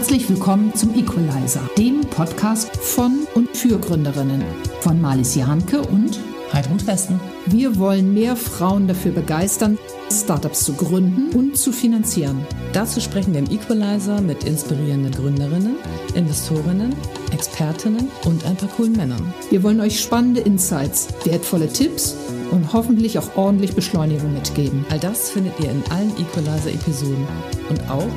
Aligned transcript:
Herzlich 0.00 0.30
willkommen 0.30 0.74
zum 0.74 0.94
Equalizer, 0.94 1.60
dem 1.76 2.00
Podcast 2.00 2.74
von 2.74 3.26
und 3.34 3.54
für 3.54 3.78
Gründerinnen 3.78 4.42
von 4.80 4.98
Marlies 4.98 5.34
Jahnke 5.34 5.82
und 5.82 6.18
Heidrun 6.54 6.84
Westen. 6.86 7.20
Wir 7.44 7.76
wollen 7.78 8.14
mehr 8.14 8.34
Frauen 8.34 8.88
dafür 8.88 9.12
begeistern, 9.12 9.76
Startups 10.10 10.64
zu 10.64 10.72
gründen 10.72 11.36
und 11.36 11.58
zu 11.58 11.70
finanzieren. 11.70 12.46
Dazu 12.72 12.98
sprechen 12.98 13.34
wir 13.34 13.40
im 13.40 13.50
Equalizer 13.50 14.22
mit 14.22 14.44
inspirierenden 14.44 15.12
Gründerinnen, 15.12 15.76
Investorinnen, 16.14 16.96
Expertinnen 17.30 18.08
und 18.24 18.46
ein 18.46 18.56
paar 18.56 18.70
coolen 18.70 18.92
Männern. 18.92 19.34
Wir 19.50 19.62
wollen 19.62 19.82
euch 19.82 20.00
spannende 20.00 20.40
Insights, 20.40 21.08
wertvolle 21.24 21.70
Tipps 21.70 22.16
und 22.50 22.72
hoffentlich 22.72 23.18
auch 23.18 23.36
ordentlich 23.36 23.74
Beschleunigung 23.74 24.32
mitgeben. 24.32 24.84
All 24.90 24.98
das 24.98 25.30
findet 25.30 25.58
ihr 25.60 25.70
in 25.70 25.82
allen 25.90 26.12
Equalizer-Episoden 26.18 27.26
und 27.68 27.90
auch 27.90 28.08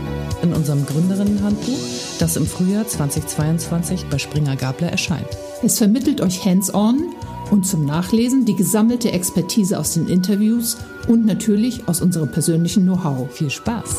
in 0.42 0.54
unserem 0.54 0.86
Gründerinnenhandbuch, 0.86 1.80
das 2.20 2.36
im 2.36 2.46
Frühjahr 2.46 2.88
2022 2.88 4.06
bei 4.10 4.18
Springer 4.18 4.56
Gabler 4.56 4.90
erscheint. 4.90 5.28
Es 5.62 5.78
vermittelt 5.78 6.22
euch 6.22 6.44
hands-on 6.46 7.14
und 7.52 7.66
zum 7.66 7.86
Nachlesen 7.86 8.46
die 8.46 8.56
gesammelte 8.56 9.12
Expertise 9.12 9.80
aus 9.80 9.94
den 9.94 10.08
Interviews 10.08 10.78
und 11.08 11.26
natürlich 11.26 11.88
aus 11.88 12.02
unserem 12.02 12.30
persönlichen 12.30 12.84
Know-how. 12.84 13.32
Viel 13.32 13.50
Spaß! 13.50 13.98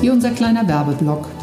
Hier 0.00 0.12
unser 0.12 0.30
kleiner 0.30 0.68
Werbeblock. 0.68 1.35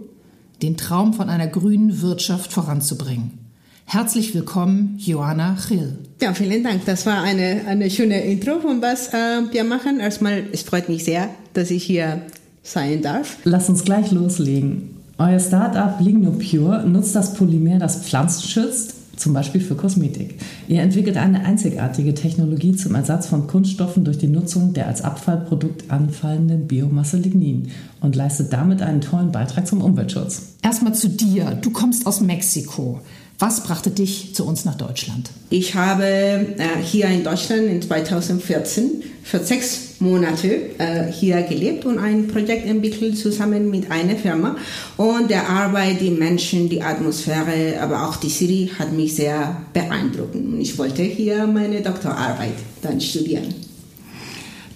den 0.61 0.75
Traum 0.75 1.13
von 1.13 1.29
einer 1.29 1.47
grünen 1.47 2.01
Wirtschaft 2.01 2.51
voranzubringen. 2.51 3.42
Herzlich 3.85 4.33
willkommen, 4.33 4.95
Johanna 4.97 5.55
Chill. 5.67 5.97
Ja, 6.21 6.33
vielen 6.33 6.63
Dank. 6.63 6.85
Das 6.85 7.05
war 7.05 7.21
eine, 7.21 7.61
eine 7.67 7.89
schöne 7.89 8.23
Intro 8.23 8.59
von 8.59 8.81
was 8.81 9.13
äh, 9.13 9.41
wir 9.51 9.63
machen. 9.63 9.99
Erstmal, 9.99 10.43
es 10.51 10.63
freut 10.63 10.89
mich 10.89 11.03
sehr, 11.03 11.29
dass 11.53 11.69
ich 11.69 11.83
hier 11.83 12.21
sein 12.63 13.01
darf. 13.01 13.37
Lass 13.43 13.69
uns 13.69 13.83
gleich 13.83 14.11
loslegen. 14.11 14.95
Euer 15.17 15.39
Startup 15.39 15.99
LignoPure 15.99 16.85
nutzt 16.87 17.15
das 17.15 17.35
Polymer, 17.35 17.77
das 17.77 17.97
Pflanzen 18.03 18.47
schützt, 18.47 19.19
zum 19.19 19.33
Beispiel 19.33 19.61
für 19.61 19.75
Kosmetik. 19.75 20.39
Ihr 20.67 20.81
entwickelt 20.81 21.17
eine 21.17 21.45
einzigartige 21.45 22.15
Technologie 22.15 22.75
zum 22.75 22.95
Ersatz 22.95 23.27
von 23.27 23.45
Kunststoffen 23.45 24.03
durch 24.03 24.17
die 24.17 24.27
Nutzung 24.27 24.73
der 24.73 24.87
als 24.87 25.03
Abfallprodukt 25.03 25.91
anfallenden 25.91 26.67
Biomasse 26.67 27.17
Lignin 27.17 27.69
und 28.01 28.15
leistet 28.15 28.51
damit 28.51 28.81
einen 28.81 29.01
tollen 29.01 29.31
Beitrag 29.31 29.67
zum 29.67 29.81
Umweltschutz. 29.81 30.55
Erstmal 30.63 30.95
zu 30.95 31.09
dir. 31.09 31.57
Du 31.61 31.69
kommst 31.69 32.07
aus 32.07 32.21
Mexiko. 32.21 33.01
Was 33.39 33.63
brachte 33.63 33.89
dich 33.89 34.35
zu 34.35 34.45
uns 34.45 34.63
nach 34.63 34.75
Deutschland? 34.75 35.29
Ich 35.49 35.75
habe 35.75 36.03
äh, 36.05 36.81
hier 36.83 37.07
in 37.07 37.23
Deutschland 37.23 37.63
in 37.63 37.81
2014 37.81 39.03
für 39.23 39.39
sechs 39.39 39.99
Monate 39.99 40.77
äh, 40.77 41.11
hier 41.11 41.41
gelebt 41.43 41.85
und 41.85 41.97
ein 41.97 42.27
Projekt 42.27 42.67
entwickelt 42.67 43.17
zusammen 43.17 43.69
mit 43.69 43.89
einer 43.89 44.15
Firma. 44.15 44.55
Und 44.97 45.29
der 45.29 45.49
Arbeit, 45.49 46.01
die 46.01 46.11
Menschen, 46.11 46.69
die 46.69 46.81
Atmosphäre, 46.81 47.79
aber 47.81 48.07
auch 48.07 48.17
die 48.17 48.29
City 48.29 48.69
hat 48.77 48.93
mich 48.93 49.15
sehr 49.15 49.57
beeindruckt. 49.73 50.35
Und 50.35 50.61
ich 50.61 50.77
wollte 50.77 51.01
hier 51.01 51.47
meine 51.47 51.81
Doktorarbeit 51.81 52.55
dann 52.81 53.01
studieren. 53.01 53.53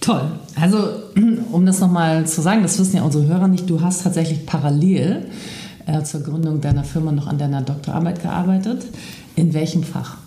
Toll. 0.02 0.32
Also, 0.60 0.78
um 1.52 1.66
das 1.66 1.80
nochmal 1.80 2.26
zu 2.26 2.42
sagen, 2.42 2.64
das 2.64 2.80
wissen 2.80 2.96
ja 2.96 3.04
unsere 3.04 3.28
Hörer 3.28 3.48
nicht, 3.48 3.70
du 3.70 3.82
hast 3.82 4.04
tatsächlich 4.04 4.46
parallel 4.46 5.26
äh, 5.88 6.04
zur 6.04 6.22
Gründung 6.22 6.62
deiner 6.62 6.84
Firma 6.84 7.12
noch 7.12 7.28
an 7.28 7.38
deiner 7.38 7.62
Doktorarbeit 7.62 8.22
gearbeitet. 8.22 8.86
In 9.36 9.54
welchem 9.54 9.84
Fach? 9.84 10.18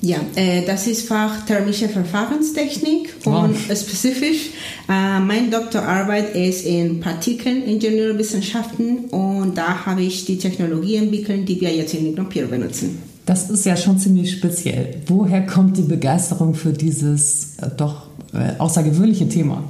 Ja, 0.00 0.18
äh, 0.34 0.66
das 0.66 0.86
ist 0.86 1.08
Fach 1.08 1.46
thermische 1.46 1.88
Verfahrenstechnik 1.88 3.14
wow. 3.24 3.44
und 3.44 3.56
spezifisch 3.56 4.50
äh, 4.88 5.18
meine 5.18 5.48
Doktorarbeit 5.48 6.34
ist 6.34 6.66
in 6.66 7.00
Partikelingenieurwissenschaften 7.00 9.06
und 9.06 9.56
da 9.56 9.86
habe 9.86 10.02
ich 10.02 10.26
die 10.26 10.36
Technologie 10.36 10.96
entwickelt, 10.96 11.48
die 11.48 11.58
wir 11.58 11.74
jetzt 11.74 11.94
in 11.94 12.06
Ignopir 12.06 12.46
benutzen. 12.46 12.98
Das 13.24 13.48
ist 13.48 13.64
ja 13.64 13.78
schon 13.78 13.98
ziemlich 13.98 14.32
speziell. 14.32 14.96
Woher 15.06 15.46
kommt 15.46 15.78
die 15.78 15.82
Begeisterung 15.82 16.54
für 16.54 16.74
dieses 16.74 17.56
äh, 17.62 17.70
doch 17.74 18.08
äh, 18.34 18.58
außergewöhnliche 18.58 19.28
Thema? 19.28 19.64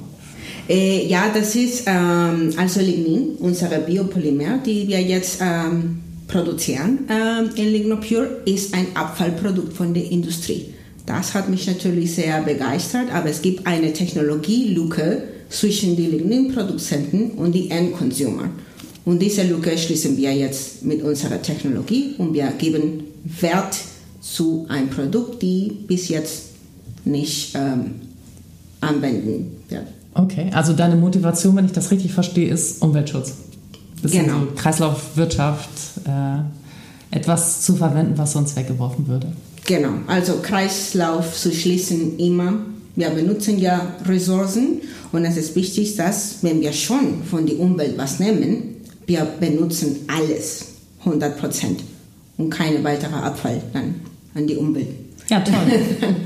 Äh, 0.69 1.07
ja, 1.07 1.31
das 1.33 1.55
ist 1.55 1.85
ähm, 1.87 2.53
also 2.57 2.81
Lignin, 2.81 3.37
unsere 3.39 3.81
Biopolymer, 3.81 4.59
die 4.65 4.89
wir 4.89 5.01
jetzt 5.01 5.41
ähm, 5.43 6.01
produzieren 6.27 7.01
ähm, 7.11 7.51
in 7.57 7.71
Lignopure, 7.71 8.43
ist 8.47 8.73
ein 8.73 8.87
Abfallprodukt 8.95 9.75
von 9.75 9.93
der 9.93 10.11
Industrie. 10.11 10.67
Das 11.05 11.35
hat 11.35 11.51
mich 11.51 11.67
natürlich 11.67 12.15
sehr 12.15 12.41
begeistert, 12.43 13.13
aber 13.13 13.29
es 13.29 13.43
gibt 13.43 13.67
eine 13.67 13.93
Technologielücke 13.93 15.25
zwischen 15.51 15.97
den 15.97 16.13
Ligninproduzenten 16.13 17.33
und 17.33 17.55
den 17.55 17.71
Endkonsumer. 17.71 18.49
Und 19.05 19.21
diese 19.21 19.43
Lücke 19.43 19.77
schließen 19.77 20.17
wir 20.17 20.33
jetzt 20.33 20.83
mit 20.83 21.03
unserer 21.03 21.43
Technologie 21.43 22.15
und 22.17 22.33
wir 22.33 22.47
geben 22.57 23.05
Wert 23.41 23.77
zu 24.23 24.65
einem 24.71 24.89
Produkt, 24.89 25.43
die 25.43 25.73
bis 25.87 26.09
jetzt 26.09 26.45
nicht 27.05 27.55
ähm, 27.55 27.97
anwenden 28.81 29.57
wird. 29.69 29.94
Okay, 30.15 30.51
also 30.53 30.73
deine 30.73 30.97
Motivation, 30.97 31.57
wenn 31.57 31.67
ich 31.67 31.73
das 31.73 31.91
richtig 31.91 32.13
verstehe, 32.13 32.49
ist 32.49 32.81
Umweltschutz. 32.83 33.35
Bisschen 34.01 34.27
genau. 34.27 34.47
Kreislaufwirtschaft, 34.57 35.69
äh, 36.07 37.17
etwas 37.17 37.63
zu 37.63 37.77
verwenden, 37.77 38.17
was 38.17 38.33
sonst 38.33 38.57
weggeworfen 38.57 39.09
würde. 39.09 39.33
Genau, 39.67 39.93
also 40.07 40.35
Kreislauf 40.43 41.35
zu 41.37 41.53
schließen 41.53 42.19
immer. 42.19 42.55
Wir 42.97 43.11
benutzen 43.11 43.59
ja 43.59 43.95
Ressourcen 44.07 44.83
und 45.11 45.25
es 45.25 45.37
ist 45.37 45.57
wichtig, 45.57 45.97
dass 45.97 46.37
wenn 46.43 46.61
wir 46.61 46.73
schon 46.73 47.25
von 47.25 47.47
der 47.47 47.59
Umwelt 47.59 47.97
was 47.97 48.21
nehmen, 48.21 48.77
wir 49.07 49.27
benutzen 49.41 49.97
alles 50.07 50.67
100 51.01 51.39
Prozent 51.39 51.81
und 52.37 52.51
keine 52.51 52.85
weitere 52.85 53.15
Abfall 53.15 53.61
dann 53.73 53.97
an 54.35 54.47
die 54.47 54.57
Umwelt. 54.57 54.89
Ja, 55.29 55.41
toll. 55.41 55.55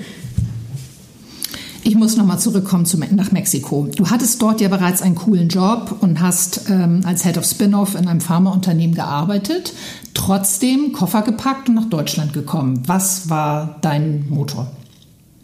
Ich 1.89 1.95
muss 1.95 2.19
nochmal 2.19 2.39
zurückkommen 2.39 2.85
zu, 2.85 2.99
nach 2.99 3.33
Mexiko. 3.33 3.89
Du 3.97 4.11
hattest 4.11 4.43
dort 4.43 4.61
ja 4.61 4.69
bereits 4.69 5.01
einen 5.01 5.15
coolen 5.15 5.49
Job 5.49 5.97
und 6.01 6.21
hast 6.21 6.69
ähm, 6.69 7.01
als 7.07 7.25
Head 7.25 7.39
of 7.39 7.47
Spin-off 7.47 7.95
in 7.95 8.07
einem 8.07 8.21
Pharmaunternehmen 8.21 8.95
gearbeitet, 8.95 9.73
trotzdem 10.13 10.93
Koffer 10.93 11.23
gepackt 11.23 11.71
und 11.71 11.77
nach 11.77 11.89
Deutschland 11.89 12.35
gekommen. 12.35 12.83
Was 12.87 13.31
war 13.31 13.79
dein 13.81 14.27
Motor? 14.29 14.71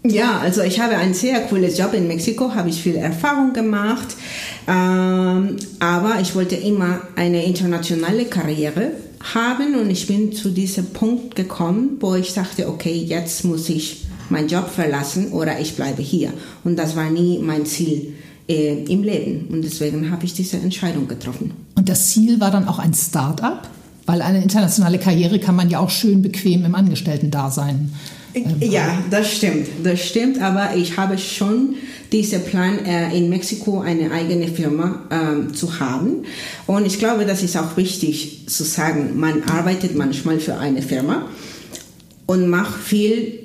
Ja, 0.02 0.38
also 0.38 0.60
ich 0.60 0.80
habe 0.80 0.98
einen 0.98 1.14
sehr 1.14 1.40
coolen 1.46 1.74
Job 1.74 1.94
in 1.94 2.08
Mexiko, 2.08 2.54
habe 2.54 2.68
ich 2.68 2.82
viel 2.82 2.96
Erfahrung 2.96 3.54
gemacht, 3.54 4.14
ähm, 4.68 5.56
aber 5.80 6.20
ich 6.20 6.34
wollte 6.34 6.56
immer 6.56 7.00
eine 7.16 7.42
internationale 7.42 8.26
Karriere 8.26 8.90
haben 9.32 9.76
und 9.76 9.88
ich 9.88 10.06
bin 10.06 10.34
zu 10.34 10.50
diesem 10.50 10.90
Punkt 10.92 11.36
gekommen, 11.36 11.96
wo 12.00 12.14
ich 12.16 12.34
dachte, 12.34 12.68
okay, 12.68 12.92
jetzt 12.92 13.46
muss 13.46 13.70
ich 13.70 14.04
meinen 14.34 14.48
Job 14.48 14.68
verlassen 14.68 15.32
oder 15.32 15.58
ich 15.58 15.74
bleibe 15.76 16.02
hier. 16.02 16.32
Und 16.64 16.76
das 16.76 16.94
war 16.94 17.08
nie 17.08 17.38
mein 17.38 17.64
Ziel 17.64 18.14
äh, 18.48 18.84
im 18.84 19.02
Leben. 19.02 19.46
Und 19.50 19.62
deswegen 19.62 20.10
habe 20.10 20.26
ich 20.26 20.34
diese 20.34 20.58
Entscheidung 20.58 21.08
getroffen. 21.08 21.52
Und 21.76 21.88
das 21.88 22.08
Ziel 22.08 22.40
war 22.40 22.50
dann 22.50 22.68
auch 22.68 22.78
ein 22.78 22.92
Start-up? 22.92 23.68
Weil 24.06 24.20
eine 24.20 24.42
internationale 24.42 24.98
Karriere 24.98 25.38
kann 25.38 25.56
man 25.56 25.70
ja 25.70 25.78
auch 25.78 25.88
schön 25.88 26.20
bequem 26.20 26.64
im 26.66 26.74
Angestellten-Dasein 26.74 27.90
Ähm, 28.34 28.56
ja, 28.60 28.98
das 29.10 29.32
stimmt, 29.32 29.68
das 29.82 30.00
stimmt, 30.00 30.42
aber 30.42 30.76
ich 30.76 30.98
habe 30.98 31.16
schon 31.16 31.76
diesen 32.12 32.42
Plan, 32.42 32.78
äh, 32.84 33.16
in 33.16 33.28
Mexiko 33.28 33.80
eine 33.80 34.10
eigene 34.10 34.48
Firma 34.48 35.04
ähm, 35.10 35.54
zu 35.54 35.80
haben. 35.80 36.24
Und 36.66 36.84
ich 36.84 36.98
glaube, 36.98 37.24
das 37.24 37.42
ist 37.42 37.56
auch 37.56 37.76
wichtig 37.76 38.46
zu 38.46 38.64
sagen, 38.64 39.18
man 39.18 39.44
arbeitet 39.44 39.96
manchmal 39.96 40.38
für 40.38 40.58
eine 40.58 40.82
Firma 40.82 41.26
und 42.26 42.48
macht 42.48 42.80
viel, 42.82 43.43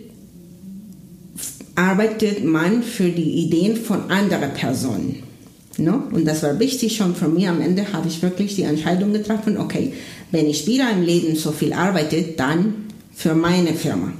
arbeitet 1.79 2.43
man 2.43 2.83
für 2.83 3.09
die 3.09 3.45
Ideen 3.45 3.77
von 3.77 4.11
anderen 4.11 4.53
Personen. 4.53 5.23
No? 5.77 6.03
Und 6.11 6.25
das 6.25 6.43
war 6.43 6.59
wichtig 6.59 6.97
schon 6.97 7.15
für 7.15 7.29
mich. 7.29 7.47
Am 7.47 7.61
Ende 7.61 7.93
habe 7.93 8.09
ich 8.09 8.21
wirklich 8.21 8.57
die 8.57 8.63
Entscheidung 8.63 9.13
getroffen, 9.13 9.57
okay, 9.57 9.93
wenn 10.29 10.47
ich 10.47 10.67
wieder 10.67 10.91
im 10.91 11.03
Leben 11.03 11.37
so 11.37 11.51
viel 11.51 11.71
arbeite, 11.71 12.21
dann 12.35 12.73
für 13.13 13.33
meine 13.33 13.73
Firma. 13.73 14.11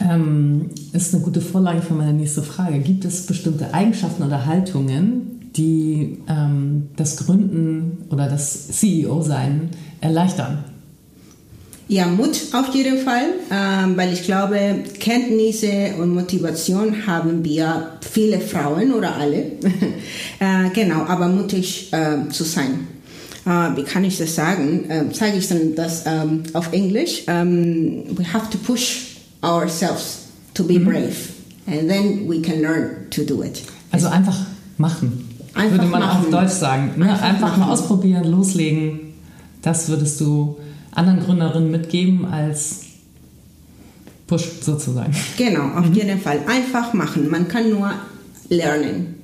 Ähm, 0.00 0.70
ist 0.92 1.14
eine 1.14 1.22
gute 1.22 1.40
Vorlage 1.40 1.82
für 1.82 1.94
meine 1.94 2.14
nächste 2.14 2.42
Frage. 2.42 2.80
Gibt 2.80 3.04
es 3.04 3.26
bestimmte 3.26 3.72
Eigenschaften 3.72 4.24
oder 4.24 4.46
Haltungen, 4.46 5.50
die 5.54 6.18
ähm, 6.28 6.88
das 6.96 7.16
Gründen 7.16 8.06
oder 8.10 8.28
das 8.28 8.68
CEO-Sein 8.68 9.70
erleichtern? 10.00 10.64
Ja, 11.90 12.06
Mut 12.06 12.40
auf 12.52 12.72
jeden 12.72 12.98
Fall, 12.98 13.24
ähm, 13.50 13.96
weil 13.96 14.12
ich 14.12 14.22
glaube, 14.22 14.84
Kenntnisse 15.00 15.94
und 15.98 16.14
Motivation 16.14 17.04
haben 17.04 17.42
wir 17.44 17.98
viele 18.08 18.38
Frauen 18.38 18.92
oder 18.92 19.16
alle. 19.16 19.38
äh, 20.38 20.70
genau, 20.72 21.02
aber 21.06 21.26
mutig 21.26 21.92
äh, 21.92 22.30
zu 22.30 22.44
sein. 22.44 22.86
Äh, 23.44 23.76
wie 23.76 23.82
kann 23.82 24.04
ich 24.04 24.18
das 24.18 24.36
sagen? 24.36 24.84
Zeige 25.12 25.38
ich 25.38 25.48
dann 25.48 25.74
das 25.74 26.04
ähm, 26.06 26.44
auf 26.52 26.72
Englisch. 26.72 27.24
Ähm, 27.26 28.04
we 28.16 28.22
have 28.32 28.48
to 28.50 28.58
push 28.58 29.16
ourselves 29.42 30.26
to 30.54 30.62
be 30.62 30.78
mhm. 30.78 30.84
brave 30.84 31.16
and 31.66 31.88
then 31.88 32.28
we 32.28 32.40
can 32.40 32.62
learn 32.62 33.10
to 33.10 33.24
do 33.24 33.42
it. 33.42 33.62
Also 33.90 34.06
einfach 34.06 34.38
machen. 34.78 35.28
Einfach 35.54 35.78
würde 35.78 35.86
man 35.86 36.02
machen. 36.02 36.26
auf 36.26 36.30
Deutsch 36.30 36.52
sagen. 36.52 36.92
Ne? 36.98 37.10
Einfach, 37.10 37.22
einfach 37.24 37.56
mal 37.56 37.72
ausprobieren, 37.72 38.30
loslegen. 38.30 39.12
Das 39.60 39.88
würdest 39.88 40.20
du 40.20 40.56
anderen 40.92 41.20
Gründerinnen 41.20 41.70
mitgeben 41.70 42.24
als 42.24 42.80
Push 44.26 44.48
sozusagen. 44.60 45.14
Genau, 45.36 45.76
auf 45.76 45.86
mhm. 45.86 45.94
jeden 45.94 46.20
Fall. 46.20 46.40
Einfach 46.46 46.92
machen. 46.92 47.28
Man 47.30 47.48
kann 47.48 47.70
nur 47.70 47.92
lernen. 48.48 49.14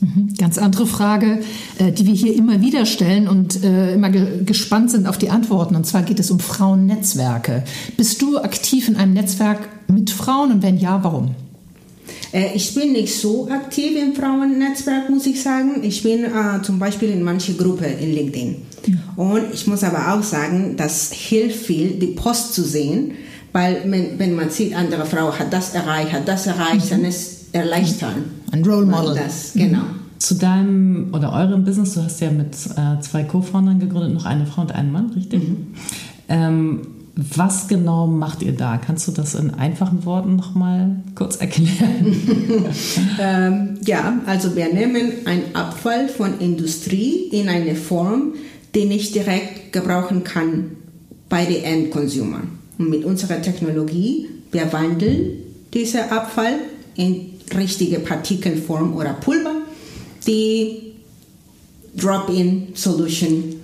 Mhm. 0.00 0.34
Ganz 0.36 0.58
andere 0.58 0.86
Frage, 0.86 1.40
äh, 1.78 1.92
die 1.92 2.06
wir 2.06 2.14
hier 2.14 2.34
immer 2.34 2.60
wieder 2.60 2.86
stellen 2.86 3.28
und 3.28 3.62
äh, 3.62 3.94
immer 3.94 4.10
gespannt 4.10 4.90
sind 4.90 5.06
auf 5.06 5.16
die 5.16 5.30
Antworten. 5.30 5.76
Und 5.76 5.86
zwar 5.86 6.02
geht 6.02 6.18
es 6.18 6.30
um 6.30 6.40
Frauennetzwerke. 6.40 7.64
Bist 7.96 8.20
du 8.20 8.38
aktiv 8.38 8.88
in 8.88 8.96
einem 8.96 9.12
Netzwerk 9.12 9.68
mit 9.88 10.10
Frauen 10.10 10.52
und 10.52 10.62
wenn 10.62 10.76
ja, 10.76 11.02
warum? 11.02 11.34
Äh, 12.32 12.54
ich 12.54 12.74
bin 12.74 12.92
nicht 12.92 13.14
so 13.14 13.48
aktiv 13.48 13.92
im 13.96 14.14
Frauennetzwerk, 14.14 15.08
muss 15.08 15.26
ich 15.26 15.40
sagen. 15.40 15.82
Ich 15.82 16.02
bin 16.02 16.24
äh, 16.24 16.62
zum 16.62 16.78
Beispiel 16.78 17.10
in 17.10 17.22
manche 17.22 17.54
Gruppe 17.54 17.86
in 17.86 18.12
LinkedIn. 18.12 18.56
Und 19.16 19.52
ich 19.52 19.66
muss 19.66 19.84
aber 19.84 20.14
auch 20.14 20.22
sagen, 20.22 20.74
das 20.76 21.12
hilft 21.12 21.66
viel, 21.66 21.98
die 21.98 22.08
Post 22.08 22.54
zu 22.54 22.62
sehen, 22.62 23.12
weil 23.52 23.82
wenn, 23.86 24.18
wenn 24.18 24.34
man 24.34 24.50
sieht, 24.50 24.74
andere 24.74 25.04
Frau 25.04 25.32
hat 25.38 25.52
das 25.52 25.74
erreicht, 25.74 26.12
hat 26.12 26.26
das 26.26 26.46
erreicht, 26.46 26.86
mhm. 26.86 26.90
dann 26.90 27.04
ist 27.04 27.54
erleichtern. 27.54 28.24
Ein 28.50 28.64
Role 28.64 28.86
Model. 28.86 29.14
Das, 29.14 29.52
genau. 29.54 29.80
Mhm. 29.80 30.02
Zu 30.18 30.36
deinem 30.36 31.08
oder 31.12 31.32
eurem 31.32 31.64
Business, 31.64 31.94
du 31.94 32.02
hast 32.02 32.20
ja 32.20 32.30
mit 32.30 32.54
äh, 32.54 33.00
zwei 33.00 33.24
Co-Foundern 33.24 33.80
gegründet, 33.80 34.14
noch 34.14 34.24
eine 34.24 34.46
Frau 34.46 34.62
und 34.62 34.72
einen 34.72 34.92
Mann, 34.92 35.10
richtig? 35.10 35.48
Mhm. 35.48 35.66
Ähm, 36.28 36.80
was 37.14 37.68
genau 37.68 38.06
macht 38.06 38.42
ihr 38.42 38.52
da? 38.52 38.78
Kannst 38.78 39.06
du 39.06 39.12
das 39.12 39.34
in 39.34 39.50
einfachen 39.50 40.06
Worten 40.06 40.36
noch 40.36 40.54
mal 40.54 40.96
kurz 41.14 41.36
erklären? 41.36 42.06
ähm, 43.20 43.78
ja, 43.84 44.20
also 44.24 44.56
wir 44.56 44.72
nehmen 44.72 45.12
einen 45.26 45.54
Abfall 45.54 46.08
von 46.08 46.38
Industrie 46.38 47.28
in 47.30 47.50
eine 47.50 47.74
Form, 47.74 48.32
die 48.74 48.92
ich 48.92 49.12
direkt 49.12 49.72
gebrauchen 49.72 50.24
kann 50.24 50.76
bei 51.28 51.44
den 51.44 51.64
Endkonsumern. 51.64 52.58
Und 52.78 52.90
mit 52.90 53.04
unserer 53.04 53.40
Technologie, 53.40 54.28
wir 54.50 54.72
wandeln 54.72 55.38
diesen 55.72 56.00
Abfall 56.10 56.54
in 56.96 57.32
richtige 57.56 57.98
Partikelform 58.00 58.94
oder 58.94 59.14
Pulver, 59.14 59.56
die 60.26 60.94
Drop-in-Solution 61.96 63.56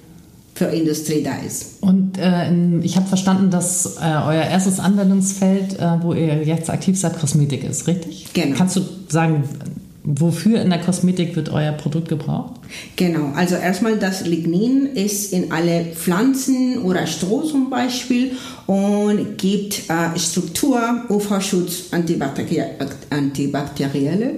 für 0.55 0.67
Industrie 0.67 1.23
da 1.23 1.37
ist. 1.37 1.83
Und 1.83 2.19
äh, 2.19 2.51
ich 2.81 2.97
habe 2.97 3.07
verstanden, 3.07 3.51
dass 3.51 3.97
äh, 3.97 4.01
euer 4.01 4.43
erstes 4.43 4.81
Anwendungsfeld, 4.81 5.79
äh, 5.79 6.03
wo 6.03 6.15
ihr 6.15 6.43
jetzt 6.43 6.69
aktiv 6.69 6.99
seid, 6.99 7.19
Kosmetik 7.19 7.65
ist, 7.65 7.87
richtig? 7.87 8.27
Genau. 8.35 8.57
Kannst 8.57 8.77
du 8.77 8.81
sagen, 9.09 9.45
wofür 10.11 10.63
in 10.63 10.71
der 10.71 10.81
Kosmetik 10.81 11.37
wird 11.37 11.51
euer 11.51 11.73
Produkt 11.73 12.09
gebraucht? 12.09 12.55
Genau, 12.97 13.33
also 13.35 13.57
erstmal 13.57 13.99
das 13.99 14.27
Lignin 14.27 14.87
ist 14.87 15.35
in 15.35 15.53
alle 15.53 15.85
Pflanzen 15.95 16.83
oder 16.83 17.07
Stroh 17.07 17.43
zum 17.43 17.69
Beispiel 17.69 18.33
und 18.67 19.37
gibt 19.37 19.83
äh, 19.91 20.19
Struktur, 20.19 21.05
UV-Schutz, 21.11 21.89
antibakterielle 21.91 24.31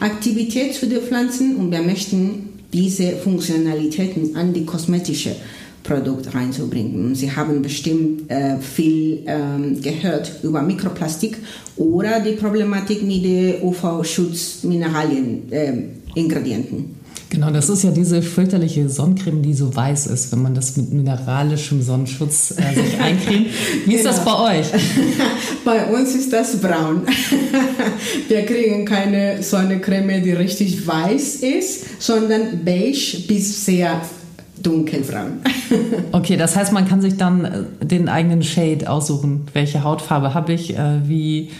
Aktivität 0.00 0.74
für 0.74 0.86
die 0.86 0.96
Pflanzen 0.96 1.54
und 1.56 1.70
wir 1.70 1.82
möchten 1.82 2.48
diese 2.72 3.12
Funktionalitäten 3.12 4.34
an 4.34 4.52
die 4.52 4.64
kosmetische 4.64 5.36
Produkt 5.86 6.34
reinzubringen. 6.34 7.14
Sie 7.14 7.30
haben 7.30 7.62
bestimmt 7.62 8.30
äh, 8.30 8.58
viel 8.58 9.22
ähm, 9.26 9.80
gehört 9.80 10.40
über 10.42 10.62
Mikroplastik 10.62 11.38
oder 11.76 12.20
die 12.20 12.32
Problematik 12.32 13.02
mit 13.02 13.24
den 13.24 13.62
UV-Schutz-Mineralien, 13.62 15.52
äh, 15.52 15.72
Ingredienten. 16.14 16.96
Genau, 17.28 17.50
das 17.50 17.68
ist 17.68 17.82
ja 17.82 17.90
diese 17.90 18.22
fürchterliche 18.22 18.88
Sonnencreme, 18.88 19.42
die 19.42 19.52
so 19.52 19.74
weiß 19.74 20.06
ist, 20.06 20.30
wenn 20.30 20.42
man 20.42 20.54
das 20.54 20.76
mit 20.76 20.92
mineralischem 20.92 21.82
Sonnenschutz 21.82 22.52
äh, 22.52 22.74
sich 22.74 23.00
eincremt. 23.00 23.48
Wie 23.84 23.94
ist 23.94 24.04
genau. 24.04 24.14
das 24.14 24.24
bei 24.24 24.58
euch? 24.58 24.66
bei 25.64 25.86
uns 25.86 26.14
ist 26.14 26.32
das 26.32 26.56
braun. 26.56 27.02
Wir 28.28 28.46
kriegen 28.46 28.84
keine 28.84 29.42
Sonnencreme, 29.42 30.22
die 30.22 30.32
richtig 30.32 30.86
weiß 30.86 31.36
ist, 31.36 32.00
sondern 32.00 32.64
beige 32.64 33.18
bis 33.26 33.64
sehr 33.64 34.00
dunkelbraun. 34.66 35.40
okay, 36.12 36.36
das 36.36 36.56
heißt, 36.56 36.72
man 36.72 36.88
kann 36.88 37.00
sich 37.00 37.16
dann 37.16 37.44
äh, 37.44 37.86
den 37.86 38.08
eigenen 38.08 38.42
Shade 38.42 38.90
aussuchen. 38.90 39.46
Welche 39.52 39.84
Hautfarbe 39.84 40.34
habe 40.34 40.52
ich? 40.52 40.76
Äh, 40.76 41.08
wie 41.08 41.50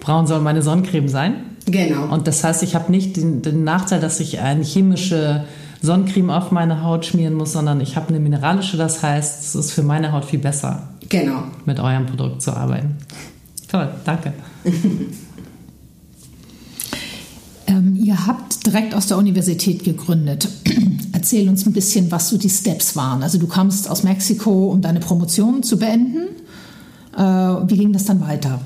braun 0.00 0.26
soll 0.26 0.40
meine 0.40 0.62
Sonnencreme 0.62 1.08
sein? 1.08 1.34
Genau. 1.66 2.12
Und 2.12 2.26
das 2.26 2.42
heißt, 2.42 2.62
ich 2.62 2.74
habe 2.74 2.90
nicht 2.90 3.16
den, 3.16 3.42
den, 3.42 3.64
Nachteil, 3.64 4.00
dass 4.00 4.18
ich 4.18 4.40
eine 4.40 4.64
chemische 4.64 5.44
Sonnencreme 5.82 6.30
auf 6.30 6.50
meine 6.50 6.82
Haut 6.82 7.06
schmieren 7.06 7.34
muss, 7.34 7.52
sondern 7.52 7.80
ich 7.80 7.96
habe 7.96 8.08
eine 8.08 8.18
mineralische. 8.18 8.76
Das 8.76 9.02
heißt, 9.02 9.44
es 9.44 9.54
ist 9.54 9.72
für 9.72 9.82
meine 9.82 10.12
Haut 10.12 10.24
viel 10.24 10.40
besser, 10.40 10.88
genau. 11.08 11.44
mit 11.66 11.78
eurem 11.78 12.06
Produkt 12.06 12.42
zu 12.42 12.52
arbeiten. 12.52 12.96
Toll, 13.68 13.88
danke. 14.04 14.32
ähm, 17.70 17.96
ihr 17.96 18.26
habt 18.26 18.66
direkt 18.66 18.94
aus 18.94 19.06
der 19.06 19.16
Universität 19.16 19.84
gegründet. 19.84 20.48
Erzähl 21.12 21.48
uns 21.48 21.66
ein 21.66 21.72
bisschen, 21.72 22.10
was 22.10 22.28
so 22.28 22.36
die 22.36 22.50
Steps 22.50 22.96
waren. 22.96 23.22
Also 23.22 23.38
du 23.38 23.46
kamst 23.46 23.88
aus 23.88 24.02
Mexiko, 24.02 24.70
um 24.70 24.80
deine 24.82 25.00
Promotion 25.00 25.62
zu 25.62 25.78
beenden. 25.78 26.28
Äh, 27.16 27.20
wie 27.22 27.76
ging 27.76 27.92
das 27.92 28.04
dann 28.04 28.20
weiter? 28.20 28.60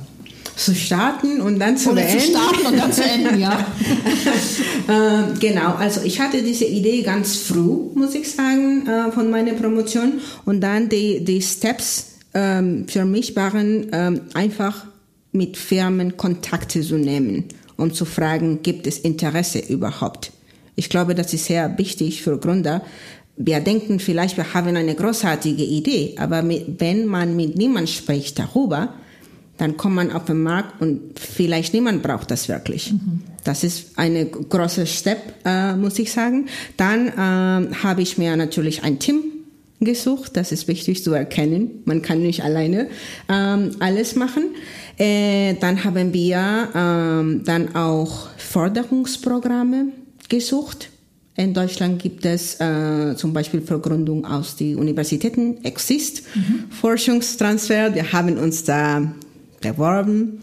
zu 0.56 0.72
starten 0.72 1.40
und 1.40 1.58
dann 1.58 1.76
zu 1.76 1.90
Oder 1.90 2.02
beenden. 2.02 2.20
Zu 2.20 2.30
starten 2.30 2.66
und 2.66 2.78
dann 2.78 2.92
zu 2.92 3.02
enden, 3.02 3.40
ja. 3.40 3.58
äh, 4.88 5.38
genau, 5.40 5.74
also 5.74 6.02
ich 6.02 6.20
hatte 6.20 6.42
diese 6.42 6.64
Idee 6.64 7.02
ganz 7.02 7.36
früh, 7.38 7.90
muss 7.94 8.14
ich 8.14 8.30
sagen, 8.30 8.86
äh, 8.86 9.10
von 9.10 9.30
meiner 9.30 9.54
Promotion. 9.54 10.20
Und 10.44 10.60
dann 10.60 10.88
die, 10.88 11.24
die 11.24 11.42
Steps 11.42 12.18
ähm, 12.34 12.86
für 12.86 13.04
mich 13.04 13.34
waren 13.34 13.88
ähm, 13.92 14.20
einfach 14.34 14.86
mit 15.32 15.56
Firmen 15.56 16.16
Kontakte 16.16 16.82
zu 16.82 16.96
nehmen, 16.96 17.46
um 17.76 17.92
zu 17.92 18.04
fragen, 18.04 18.62
gibt 18.62 18.86
es 18.86 18.98
Interesse 18.98 19.58
überhaupt? 19.58 20.32
Ich 20.76 20.88
glaube, 20.88 21.14
das 21.14 21.32
ist 21.32 21.46
sehr 21.46 21.78
wichtig 21.78 22.22
für 22.22 22.38
Gründer. 22.38 22.82
Wir 23.36 23.60
denken 23.60 24.00
vielleicht, 24.00 24.36
wir 24.36 24.54
haben 24.54 24.76
eine 24.76 24.94
großartige 24.94 25.64
Idee, 25.64 26.14
aber 26.18 26.42
mit, 26.42 26.80
wenn 26.80 27.06
man 27.06 27.36
mit 27.36 27.56
niemand 27.56 27.88
spricht 27.88 28.38
darüber, 28.38 28.94
dann 29.58 29.76
kommt 29.76 29.94
man 29.94 30.10
auf 30.10 30.24
den 30.24 30.42
Markt 30.42 30.80
und 30.80 31.18
vielleicht 31.18 31.74
niemand 31.74 32.02
braucht 32.02 32.30
das 32.30 32.48
wirklich. 32.48 32.92
Mhm. 32.92 33.22
Das 33.44 33.62
ist 33.62 33.96
eine 33.96 34.26
große 34.26 34.86
Step, 34.86 35.18
äh, 35.44 35.76
muss 35.76 35.98
ich 35.98 36.10
sagen. 36.10 36.46
Dann 36.76 37.08
äh, 37.08 37.74
habe 37.82 38.02
ich 38.02 38.18
mir 38.18 38.36
natürlich 38.36 38.82
ein 38.82 38.98
Team 38.98 39.22
gesucht. 39.80 40.36
Das 40.36 40.50
ist 40.50 40.66
wichtig 40.66 41.04
zu 41.04 41.12
erkennen. 41.12 41.82
Man 41.84 42.02
kann 42.02 42.20
nicht 42.20 42.42
alleine 42.42 42.88
ähm, 43.28 43.70
alles 43.80 44.16
machen. 44.16 44.44
Äh, 44.96 45.54
dann 45.54 45.82
haben 45.84 46.12
wir 46.12 46.68
ähm, 46.74 47.42
dann 47.44 47.74
auch 47.74 48.28
Förderungsprogramme 48.36 49.86
gesucht. 50.28 50.90
In 51.36 51.52
Deutschland 51.52 52.00
gibt 52.00 52.24
es 52.24 52.60
äh, 52.60 53.16
zum 53.16 53.32
Beispiel 53.32 53.60
für 53.60 53.80
Gründung 53.80 54.24
aus 54.24 54.54
den 54.54 54.76
Universitäten 54.76 55.64
Exist, 55.64 56.22
mhm. 56.34 56.64
Forschungstransfer. 56.70 57.92
Wir 57.94 58.12
haben 58.12 58.38
uns 58.38 58.62
da 58.62 59.12
beworben 59.60 60.40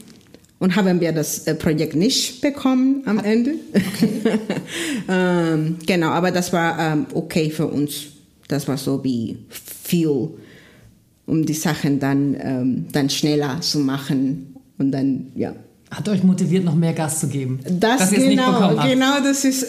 und 0.60 0.75
haben 0.75 1.00
wir 1.00 1.13
das 1.13 1.48
äh, 1.48 1.55
Projekt 1.55 1.96
nicht 1.96 2.41
bekommen 2.41 3.03
am 3.05 3.20
Ende. 3.20 3.55
Okay. 3.74 4.39
ähm, 5.10 5.77
genau, 5.88 6.10
aber 6.10 6.31
das 6.31 6.51
war 6.51 6.77
ähm, 6.77 7.05
okay 7.13 7.50
für 7.50 7.67
uns. 7.67 8.08
Das 8.50 8.67
war 8.67 8.77
so 8.77 9.01
wie 9.03 9.38
viel, 9.50 10.29
um 11.32 11.46
die 11.46 11.54
Sachen 11.54 12.02
dann, 12.02 12.36
ähm, 12.38 12.86
dann 12.92 13.10
schneller 13.10 13.62
zu 13.62 13.80
machen 13.80 14.54
und 14.78 14.92
dann, 14.92 15.28
ja. 15.34 15.54
Hat 15.90 16.08
euch 16.10 16.24
motiviert, 16.24 16.66
noch 16.66 16.76
mehr 16.76 16.94
Gas 16.94 17.22
zu 17.22 17.28
geben? 17.28 17.60
Das 17.80 18.12
genau, 18.12 18.76
genau, 18.82 19.20
das 19.24 19.46
ist, 19.46 19.66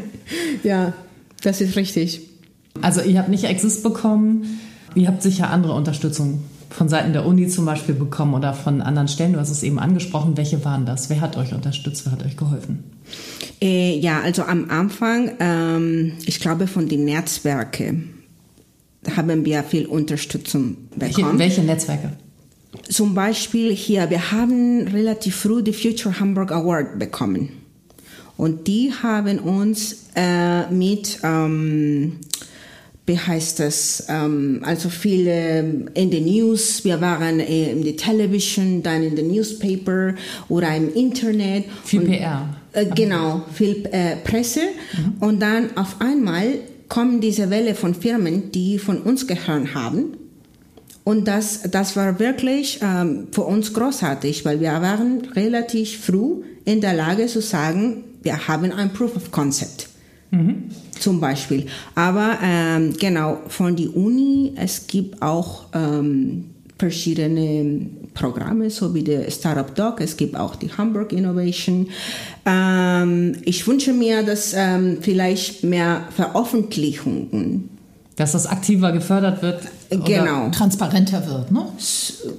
ja, 0.64 0.92
das 1.42 1.60
ist 1.60 1.76
richtig. 1.76 2.22
Also 2.80 3.00
ihr 3.02 3.18
habt 3.18 3.28
nicht 3.28 3.44
Exist 3.44 3.82
bekommen, 3.82 4.58
ihr 4.94 5.08
habt 5.08 5.22
sicher 5.22 5.50
andere 5.50 5.74
Unterstützung 5.74 6.42
von 6.70 6.88
Seiten 6.88 7.12
der 7.12 7.26
Uni 7.26 7.48
zum 7.48 7.64
Beispiel 7.64 7.94
bekommen 7.94 8.34
oder 8.34 8.52
von 8.52 8.82
anderen 8.82 9.08
Stellen? 9.08 9.32
Du 9.32 9.38
hast 9.38 9.50
es 9.50 9.62
eben 9.62 9.78
angesprochen. 9.78 10.36
Welche 10.36 10.64
waren 10.64 10.84
das? 10.84 11.10
Wer 11.10 11.20
hat 11.20 11.36
euch 11.36 11.54
unterstützt? 11.54 12.06
Wer 12.06 12.12
hat 12.12 12.24
euch 12.24 12.36
geholfen? 12.36 12.84
Äh, 13.60 13.98
ja, 13.98 14.20
also 14.20 14.42
am 14.42 14.68
Anfang, 14.68 15.32
ähm, 15.40 16.12
ich 16.26 16.40
glaube 16.40 16.66
von 16.66 16.88
den 16.88 17.04
Netzwerken 17.04 18.17
haben 19.16 19.44
wir 19.44 19.62
viel 19.62 19.86
Unterstützung 19.86 20.76
bekommen. 20.96 21.38
Welche, 21.38 21.38
welche 21.38 21.62
Netzwerke? 21.62 22.12
Zum 22.88 23.14
Beispiel 23.14 23.74
hier, 23.74 24.10
wir 24.10 24.30
haben 24.30 24.86
relativ 24.88 25.36
früh 25.36 25.62
die 25.62 25.72
Future 25.72 26.18
Hamburg 26.20 26.52
Award 26.52 26.98
bekommen. 26.98 27.50
Und 28.36 28.68
die 28.68 28.92
haben 29.02 29.38
uns 29.40 30.06
äh, 30.14 30.70
mit 30.70 31.18
ähm, 31.22 32.18
wie 33.08 33.18
heißt 33.18 33.58
das, 33.58 34.04
ähm, 34.08 34.60
also 34.62 34.90
viele 34.90 35.88
in 35.94 36.10
den 36.10 36.26
News, 36.26 36.84
wir 36.84 37.00
waren 37.00 37.40
äh, 37.40 37.72
in 37.72 37.82
der 37.82 37.96
Television, 37.96 38.82
dann 38.82 39.02
in 39.02 39.16
den 39.16 39.28
Newspaper 39.28 40.14
oder 40.48 40.76
im 40.76 40.94
Internet. 40.94 41.64
Viel 41.84 42.02
und, 42.02 42.08
PR. 42.08 42.54
Äh, 42.74 42.86
genau, 42.94 43.46
viel 43.52 43.88
äh, 43.90 44.16
Presse. 44.16 44.60
Mhm. 44.60 45.26
Und 45.26 45.40
dann 45.40 45.76
auf 45.76 46.00
einmal 46.00 46.58
kommen 46.88 47.20
diese 47.20 47.50
Welle 47.50 47.74
von 47.74 47.94
Firmen, 47.94 48.50
die 48.52 48.78
von 48.78 49.02
uns 49.02 49.26
gehört 49.26 49.74
haben. 49.74 50.16
Und 51.04 51.26
das, 51.26 51.62
das 51.70 51.96
war 51.96 52.18
wirklich 52.18 52.80
ähm, 52.82 53.28
für 53.32 53.42
uns 53.42 53.72
großartig, 53.72 54.44
weil 54.44 54.60
wir 54.60 54.72
waren 54.72 55.22
relativ 55.34 56.04
früh 56.04 56.42
in 56.64 56.80
der 56.80 56.94
Lage 56.94 57.26
zu 57.26 57.40
sagen, 57.40 58.04
wir 58.22 58.46
haben 58.46 58.72
ein 58.72 58.92
Proof 58.92 59.16
of 59.16 59.30
Concept. 59.30 59.88
Mhm. 60.30 60.64
Zum 60.98 61.20
Beispiel. 61.20 61.66
Aber 61.94 62.38
ähm, 62.42 62.92
genau, 62.98 63.38
von 63.48 63.74
der 63.74 63.96
Uni, 63.96 64.52
es 64.56 64.86
gibt 64.86 65.22
auch 65.22 65.66
ähm, 65.72 66.50
verschiedene 66.78 67.88
Programme, 68.14 68.70
so 68.70 68.94
wie 68.94 69.02
der 69.02 69.30
Startup 69.30 69.74
Doc, 69.74 70.00
es 70.00 70.16
gibt 70.16 70.36
auch 70.36 70.56
die 70.56 70.70
Hamburg 70.70 71.12
Innovation. 71.12 71.88
Ähm, 72.46 73.36
ich 73.44 73.66
wünsche 73.66 73.92
mir, 73.92 74.22
dass 74.22 74.54
ähm, 74.54 74.98
vielleicht 75.00 75.64
mehr 75.64 76.02
Veröffentlichungen 76.14 77.70
dass 78.18 78.32
das 78.32 78.46
aktiver 78.46 78.90
gefördert 78.90 79.42
wird. 79.42 79.60
Genau. 79.90 80.50
Transparenter 80.50 81.24
wird, 81.28 81.52
ne? 81.52 81.66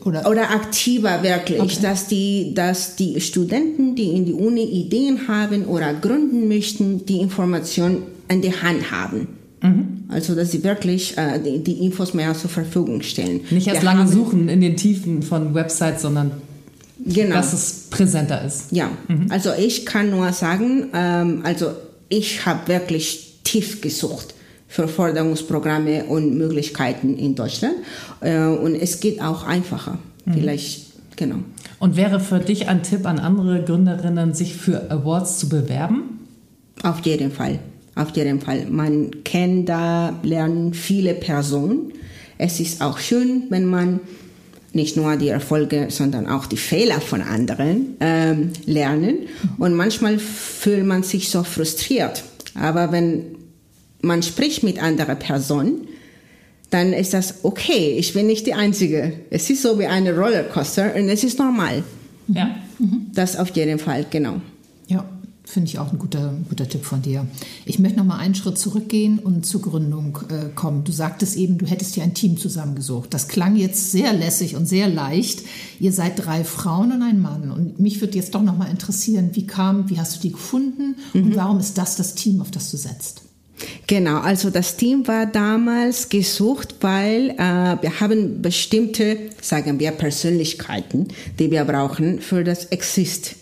Oder, 0.04 0.30
oder 0.30 0.52
aktiver 0.52 1.24
wirklich, 1.24 1.62
okay. 1.62 1.78
dass, 1.82 2.08
die, 2.08 2.54
dass 2.54 2.98
die 2.98 3.22
Studenten, 3.22 3.96
die 3.96 4.12
in 4.12 4.26
die 4.26 4.34
Uni 4.34 4.64
Ideen 4.64 5.30
haben 5.30 5.66
oder 5.66 5.94
gründen 5.94 6.50
möchten, 6.50 7.06
die 7.06 7.22
Information 7.22 8.04
in 8.28 8.42
die 8.42 8.52
Hand 8.52 8.92
haben. 8.92 9.39
Mhm. 9.62 10.06
Also, 10.10 10.36
dass 10.36 10.52
sie 10.52 10.64
wirklich 10.64 11.18
äh, 11.18 11.40
die, 11.40 11.64
die, 11.64 11.86
Infos 11.86 12.14
mehr 12.14 12.34
zur 12.34 12.50
Verfügung 12.50 13.02
stellen. 13.02 13.42
Nicht 13.52 13.68
erst 13.68 13.82
Wir 13.82 13.86
lange 13.86 14.08
suchen 14.08 14.50
in 14.50 14.62
den 14.62 14.78
Tiefen 14.78 15.22
von 15.22 15.54
Websites, 15.54 16.02
sondern 16.02 16.32
genau. 17.06 17.36
dass 17.36 17.54
es 17.54 17.88
präsenter 17.90 18.44
ist. 18.44 18.72
Ja, 18.72 18.90
mhm. 19.08 19.28
also 19.30 19.52
ich 19.58 19.86
kann 19.86 20.12
nur 20.12 20.32
sagen, 20.34 20.88
ähm, 20.94 21.42
also 21.44 21.72
ich 22.08 22.46
habe 22.46 22.68
wirklich 22.68 23.40
tief 23.44 23.82
gesucht 23.82 24.34
für 24.68 24.88
Förderungsprogramme 24.88 26.06
und 26.06 26.38
Möglichkeiten 26.38 27.18
in 27.18 27.36
Deutschland. 27.36 27.76
Äh, 28.22 28.46
und 28.46 28.76
es 28.76 29.00
geht 29.00 29.22
auch 29.22 29.44
einfacher. 29.44 29.98
Mhm. 30.26 30.34
Vielleicht, 30.34 30.86
genau. 31.16 31.38
Und 31.80 31.96
wäre 31.96 32.20
für 32.20 32.40
dich 32.40 32.68
ein 32.68 32.84
Tipp 32.84 33.06
an 33.06 33.20
andere 33.20 33.64
Gründerinnen, 33.64 34.34
sich 34.34 34.56
für 34.56 34.92
Awards 34.92 35.40
zu 35.40 35.50
bewerben? 35.50 36.20
Auf 36.84 37.00
jeden 37.06 37.32
Fall. 37.32 37.60
Auf 38.00 38.16
jeden 38.16 38.40
Fall. 38.40 38.66
Man 38.70 39.26
kennt 39.26 39.68
da, 39.68 40.18
lernen 40.24 40.74
viele 40.74 41.14
Personen. 41.14 41.92
Es 42.38 42.62
ist 42.62 42.82
auch 42.82 42.98
schön, 42.98 43.44
wenn 43.50 43.66
man 43.66 44.00
nicht 44.72 44.96
nur 44.96 45.18
die 45.18 45.28
Erfolge, 45.28 45.88
sondern 45.90 46.26
auch 46.26 46.46
die 46.46 46.56
Fehler 46.56 47.02
von 47.02 47.22
anderen 47.22 47.98
ähm, 48.00 48.52
lernen. 48.66 49.18
Und 49.58 49.74
manchmal 49.74 50.18
fühlt 50.18 50.86
man 50.86 51.04
sich 51.04 51.28
so 51.28 51.44
frustriert. 51.44 52.24
Aber 52.56 52.94
wenn 52.94 53.36
man 54.02 54.24
spricht 54.24 54.64
mit 54.64 54.82
anderer 54.82 55.16
Person, 55.16 55.82
dann 56.70 56.94
ist 56.94 57.14
das 57.14 57.44
okay. 57.44 57.98
Ich 57.98 58.14
bin 58.14 58.28
nicht 58.28 58.48
die 58.48 58.54
Einzige. 58.54 59.12
Es 59.30 59.50
ist 59.50 59.62
so 59.62 59.78
wie 59.78 59.88
eine 59.88 60.16
Rollercoaster 60.16 60.96
und 60.96 61.10
es 61.10 61.26
ist 61.26 61.38
normal. 61.38 61.84
Ja. 62.30 62.56
Mhm. 62.78 63.08
Das 63.14 63.36
auf 63.36 63.50
jeden 63.58 63.78
Fall, 63.78 64.06
genau. 64.10 64.40
Ja, 64.88 65.04
finde 65.50 65.70
ich 65.70 65.80
auch 65.80 65.92
ein 65.92 65.98
guter, 65.98 66.36
guter 66.48 66.70
Tipp 66.70 66.86
von 66.86 67.02
dir. 67.02 67.26
Ich 67.66 67.80
möchte 67.80 67.98
noch 67.98 68.06
mal 68.06 68.18
einen 68.18 68.36
Schritt 68.36 68.58
zurückgehen 68.58 69.18
und 69.18 69.46
zur 69.46 69.62
Gründung 69.62 70.20
äh, 70.30 70.50
kommen. 70.54 70.84
Du 70.84 70.92
sagtest 70.92 71.36
eben, 71.36 71.58
du 71.58 71.66
hättest 71.66 71.96
dir 71.96 72.04
ein 72.04 72.14
Team 72.14 72.38
zusammengesucht. 72.38 73.14
Das 73.14 73.28
klang 73.28 73.56
jetzt 73.56 73.92
sehr 73.92 74.14
lässig 74.14 74.56
und 74.56 74.68
sehr 74.68 74.88
leicht. 74.88 75.42
Ihr 75.80 75.92
seid 75.92 76.24
drei 76.24 76.44
Frauen 76.44 76.92
und 76.92 77.02
ein 77.02 77.20
Mann. 77.20 77.52
Und 77.52 77.80
mich 77.80 78.00
würde 78.00 78.16
jetzt 78.16 78.36
doch 78.36 78.44
noch 78.44 78.58
mal 78.58 78.70
interessieren, 78.70 79.32
wie 79.34 79.48
kam, 79.48 79.90
wie 79.90 80.00
hast 80.00 80.18
du 80.18 80.22
die 80.22 80.32
gefunden 80.32 80.96
mhm. 81.14 81.24
und 81.24 81.36
warum 81.36 81.60
ist 81.60 81.78
das 81.78 81.96
das 81.96 82.14
Team, 82.14 82.42
auf 82.42 82.52
das 82.52 82.70
du 82.70 82.78
setzt? 82.78 83.24
Genau, 83.88 84.20
also 84.20 84.50
das 84.50 84.78
Team 84.78 85.08
war 85.08 85.26
damals 85.26 86.10
gesucht, 86.10 86.76
weil 86.82 87.32
äh, 87.32 87.82
wir 87.82 88.00
haben 88.00 88.42
bestimmte, 88.42 89.18
sagen 89.42 89.80
wir, 89.80 89.92
Persönlichkeiten, 89.92 91.08
die 91.40 91.52
wir 91.52 91.66
brauchen 91.66 92.22
für 92.22 92.44
das 92.44 92.66
Exist-Programm. 92.66 93.39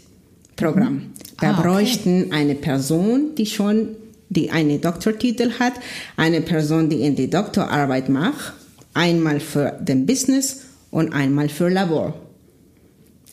Mhm. 0.62 1.12
Wir 1.40 1.50
ah, 1.50 1.60
okay. 1.60 1.62
bräuchten 1.62 2.32
eine 2.32 2.56
Person, 2.56 3.36
die 3.36 3.46
schon 3.46 3.90
die 4.30 4.50
einen 4.52 4.82
Doktortitel 4.82 5.52
hat, 5.60 5.74
eine 6.18 6.42
Person, 6.42 6.90
die 6.90 7.02
in 7.02 7.16
die 7.16 7.30
Doktorarbeit 7.30 8.10
macht, 8.10 8.54
einmal 8.94 9.40
für 9.40 9.72
den 9.80 10.06
Business 10.06 10.66
und 10.92 11.14
einmal 11.14 11.50
für 11.50 11.70
Labor. 11.70 12.14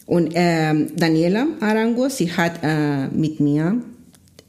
Und 0.06 0.32
ähm, 0.34 0.88
Daniela 0.96 1.46
Arango, 1.60 2.08
sie 2.08 2.30
hat 2.30 2.60
äh, 2.62 3.08
mit 3.08 3.40
mir 3.40 3.80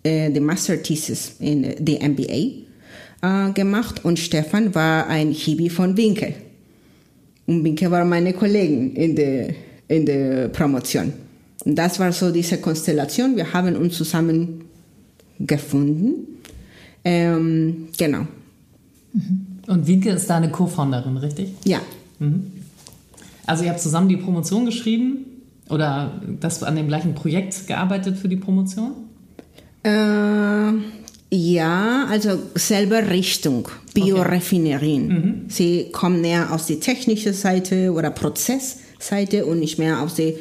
äh, 0.04 0.30
die 0.30 0.40
Master 0.40 0.82
Thesis 0.82 1.36
in 1.40 1.64
the 1.86 1.98
MBA 1.98 3.48
äh, 3.48 3.52
gemacht 3.54 4.04
und 4.04 4.20
Stefan 4.20 4.76
war 4.76 5.08
ein 5.08 5.32
Hibi 5.32 5.70
von 5.70 5.96
Winkel. 5.96 6.34
Und 7.48 7.64
Winkel 7.64 7.90
war 7.90 8.04
meine 8.04 8.34
Kollegin 8.34 8.96
in 8.96 9.16
der, 9.16 9.50
in 9.88 10.06
der 10.06 10.50
Promotion. 10.50 11.14
Und 11.66 11.76
das 11.76 12.00
war 12.00 12.12
so 12.12 12.32
diese 12.32 12.60
Konstellation. 12.60 13.36
Wir 13.36 13.52
haben 13.52 13.76
uns 13.76 13.98
zusammen 13.98 14.66
gefunden. 15.40 16.28
Ähm, 17.04 17.90
genau. 17.98 18.28
Mhm. 19.14 19.48
Und 19.68 19.88
Winke 19.88 20.12
ist 20.12 20.30
deine 20.30 20.50
Co-Founderin, 20.52 21.18
richtig? 21.18 21.50
Ja. 21.66 21.80
Mhm. 22.20 22.52
Also 23.48 23.64
ihr 23.64 23.72
habt 23.72 23.80
zusammen 23.80 24.10
die 24.10 24.18
Promotion 24.18 24.66
geschrieben 24.66 25.26
oder 25.70 26.22
das 26.40 26.64
an 26.64 26.76
dem 26.76 26.88
gleichen 26.88 27.16
Projekt 27.16 27.68
gearbeitet 27.68 28.18
für 28.18 28.28
die 28.28 28.38
Promotion? 28.38 28.92
Äh, 29.84 30.72
ja, 31.32 32.06
also 32.10 32.40
selber 32.56 33.10
Richtung, 33.10 33.68
Bioraffinerien. 33.94 35.06
Okay. 35.06 35.14
Mhm. 35.14 35.46
Sie 35.50 35.90
kommen 35.92 36.22
näher 36.22 36.52
aus 36.52 36.68
der 36.68 36.80
technischen 36.80 37.34
Seite 37.34 37.92
oder 37.92 38.12
Prozessseite 38.12 39.46
und 39.46 39.60
nicht 39.60 39.80
mehr 39.80 40.02
aus 40.02 40.16
dem 40.16 40.34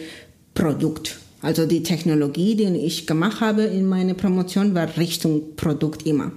Produkt. 0.55 1.19
Also 1.43 1.67
die 1.67 1.83
Technologie, 1.83 2.55
die 2.55 2.65
ich 2.65 3.07
gemacht 3.07 3.41
habe 3.41 3.65
in 3.65 3.87
meiner 3.87 4.15
Promotion, 4.15 4.75
war 4.75 4.97
Richtung 4.97 5.57
Produkt 5.57 6.07
immer. 6.07 6.33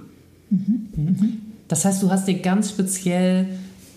Mhm. 0.50 0.88
Mhm. 0.94 1.32
Das 1.68 1.84
heißt, 1.84 2.02
du 2.02 2.10
hast 2.10 2.28
dir 2.28 2.38
ganz 2.40 2.70
speziell 2.70 3.46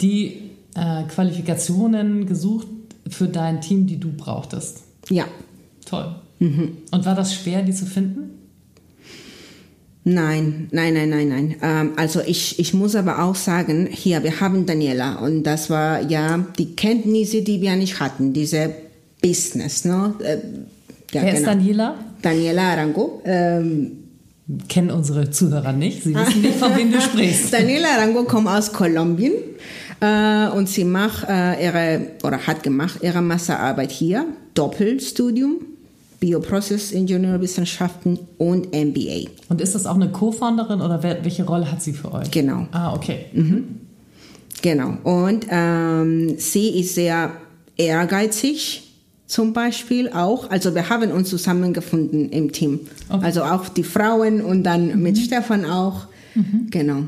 die 0.02 0.52
äh, 0.76 1.04
Qualifikationen 1.04 2.26
gesucht 2.26 2.68
für 3.10 3.28
dein 3.28 3.62
Team, 3.62 3.88
die 3.88 3.98
du 3.98 4.12
brauchtest. 4.12 4.84
Ja. 5.10 5.26
Toll. 5.86 6.16
Mhm. 6.40 6.78
Und 6.92 7.06
war 7.06 7.16
das 7.16 7.36
schwer, 7.36 7.62
die 7.62 7.74
zu 7.74 7.86
finden? 7.86 8.32
Nein, 10.04 10.68
nein, 10.72 10.94
nein, 10.94 11.10
nein, 11.10 11.28
nein. 11.28 11.56
Ähm, 11.62 11.92
also 11.96 12.22
ich, 12.26 12.58
ich 12.58 12.74
muss 12.74 12.96
aber 12.96 13.24
auch 13.24 13.36
sagen, 13.36 13.88
hier, 13.92 14.24
wir 14.24 14.40
haben 14.40 14.66
Daniela 14.66 15.20
und 15.20 15.44
das 15.44 15.70
war 15.70 16.02
ja 16.10 16.44
die 16.58 16.76
Kenntnisse, 16.76 17.44
die 17.44 17.62
wir 17.62 17.76
nicht 17.76 18.00
hatten, 18.00 18.34
diese 18.34 18.74
Business. 19.22 19.86
Ne? 19.86 20.14
Äh, 20.20 20.38
ja, 21.14 21.22
Wer 21.22 21.22
genau. 21.22 21.38
ist 21.38 21.48
Daniela? 21.48 21.96
Daniela 22.22 22.72
Arango. 22.72 23.22
Ähm, 23.26 23.98
Kennen 24.68 24.92
unsere 24.92 25.32
Zuhörer 25.32 25.72
nicht. 25.72 26.04
Sie 26.04 26.14
wissen 26.14 26.42
nicht, 26.42 26.58
von 26.58 26.76
wem 26.76 26.92
du 26.92 27.00
sprichst. 27.02 27.54
Daniela 27.54 27.90
Arango 27.98 28.24
kommt 28.24 28.48
aus 28.48 28.74
Kolumbien 28.74 29.34
äh, 30.02 30.48
und 30.50 30.68
sie 30.68 30.84
macht 30.84 31.28
äh, 31.30 31.64
ihre, 31.64 32.08
oder 32.24 32.46
hat 32.48 32.64
gemacht 32.64 33.00
ihre 33.02 33.22
Masterarbeit 33.22 33.92
hier 33.92 34.26
Doppelstudium, 34.54 35.60
Bioprozessingenieurwissenschaften 36.20 38.20
und 38.38 38.74
MBA. 38.74 39.30
Und 39.48 39.62
ist 39.62 39.76
das 39.76 39.86
auch 39.86 39.96
eine 39.96 40.10
Co-Founderin 40.10 40.82
oder 40.82 41.02
welche 41.02 41.46
Rolle 41.46 41.72
hat 41.72 41.82
sie 41.82 41.94
für 41.94 42.14
euch? 42.14 42.30
Genau. 42.32 42.68
Ah, 42.72 42.94
okay. 42.94 43.28
Genau. 44.62 44.98
Und 45.04 45.46
ähm, 45.50 46.36
sie 46.38 46.80
ist 46.80 46.96
sehr 46.96 47.32
ehrgeizig 47.78 48.91
zum 49.32 49.54
Beispiel 49.54 50.10
auch. 50.10 50.50
Also 50.50 50.76
wir 50.76 50.90
haben 50.90 51.12
uns 51.12 51.30
zusammengefunden 51.30 52.30
im 52.32 52.52
Team. 52.52 52.82
Okay. 53.08 53.24
Also 53.24 53.44
auch 53.44 53.70
die 53.70 53.84
Frauen 53.84 54.42
und 54.42 54.64
dann 54.64 55.02
mit 55.02 55.18
Stefan 55.18 55.64
auch. 55.64 56.08
Genau. 56.70 57.04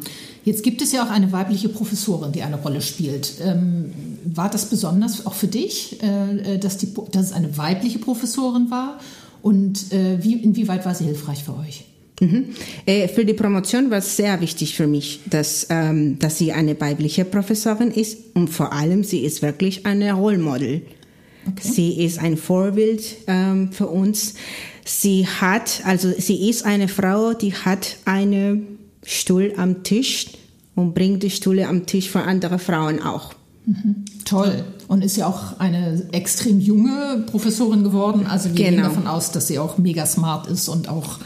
Jetzt 0.45 0.63
gibt 0.63 0.81
es 0.81 0.93
ja 0.93 1.03
auch 1.03 1.09
eine 1.09 1.31
weibliche 1.33 1.67
Professorin, 1.67 2.31
die 2.31 2.41
eine 2.41 2.55
Rolle 2.55 2.81
spielt. 2.81 3.33
Ähm, 3.41 3.91
war 4.23 4.49
das 4.49 4.65
besonders 4.65 5.25
auch 5.25 5.33
für 5.33 5.47
dich, 5.47 6.01
äh, 6.01 6.57
dass, 6.59 6.77
die, 6.77 6.93
dass 7.11 7.27
es 7.27 7.33
eine 7.33 7.57
weibliche 7.57 7.99
Professorin 7.99 8.71
war? 8.71 8.99
Und 9.41 9.91
äh, 9.91 10.23
wie, 10.23 10.33
inwieweit 10.33 10.85
war 10.85 10.95
sie 10.95 11.03
hilfreich 11.03 11.43
für 11.43 11.57
euch? 11.57 11.83
Mhm. 12.21 12.45
Äh, 12.85 13.09
für 13.09 13.25
die 13.25 13.33
Promotion 13.33 13.89
war 13.91 13.97
es 13.97 14.15
sehr 14.15 14.39
wichtig 14.39 14.75
für 14.75 14.87
mich, 14.87 15.19
dass, 15.29 15.67
ähm, 15.69 16.19
dass 16.19 16.37
sie 16.37 16.53
eine 16.53 16.79
weibliche 16.79 17.25
Professorin 17.25 17.91
ist 17.91 18.17
und 18.33 18.49
vor 18.49 18.71
allem 18.71 19.03
sie 19.03 19.19
ist 19.19 19.41
wirklich 19.41 19.85
eine 19.85 20.13
Rollmodel. 20.13 20.83
Okay. 21.47 21.67
Sie 21.67 22.03
ist 22.05 22.19
ein 22.19 22.37
Vorbild 22.37 23.03
ähm, 23.27 23.71
für 23.71 23.87
uns. 23.87 24.35
Sie 24.85 25.27
hat, 25.27 25.81
also 25.85 26.11
sie 26.17 26.49
ist 26.49 26.65
eine 26.65 26.87
Frau, 26.87 27.33
die 27.33 27.53
hat 27.53 27.97
einen 28.05 28.79
Stuhl 29.05 29.53
am 29.57 29.83
Tisch 29.83 30.27
und 30.75 30.93
bringt 30.93 31.23
die 31.23 31.29
Stühle 31.29 31.67
am 31.67 31.85
Tisch 31.85 32.09
für 32.09 32.21
andere 32.23 32.59
Frauen 32.59 33.01
auch. 33.01 33.33
Toll. 34.25 34.65
Und 34.89 35.03
ist 35.03 35.15
ja 35.15 35.27
auch 35.27 35.57
eine 35.59 36.05
extrem 36.11 36.59
junge 36.59 37.23
Professorin 37.27 37.83
geworden. 37.83 38.27
Also 38.27 38.49
wir 38.49 38.55
gehen 38.55 38.75
Genau. 38.75 38.89
davon 38.89 39.07
aus, 39.07 39.31
dass 39.31 39.47
sie 39.47 39.57
auch 39.59 39.77
mega 39.77 40.05
smart 40.05 40.47
ist 40.47 40.67
und 40.67 40.89
auch 40.89 41.19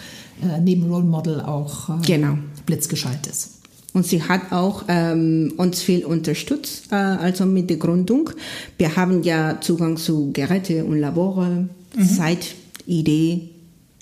äh, 0.44 0.60
neben 0.62 0.84
Role 0.92 1.04
Model 1.06 1.42
auch 1.42 1.90
äh, 1.90 1.94
Genau. 2.06 2.38
blitzgescheit 2.68 3.26
ist. 3.26 3.57
Und 3.94 4.06
sie 4.06 4.22
hat 4.22 4.52
auch 4.52 4.84
ähm, 4.88 5.54
uns 5.58 5.82
viel 5.82 6.06
unterstützt, 6.06 6.92
äh, 6.92 6.96
also 6.96 7.46
mit 7.46 7.70
der 7.70 7.78
Gründung. 7.78 8.30
Wir 8.78 8.96
haben 8.96 9.24
ja 9.24 9.60
Zugang 9.62 9.98
zu 9.98 10.32
Geräte 10.34 10.86
und 10.86 11.00
Labore 11.00 11.68
seit 11.98 12.54
Idee 12.86 13.50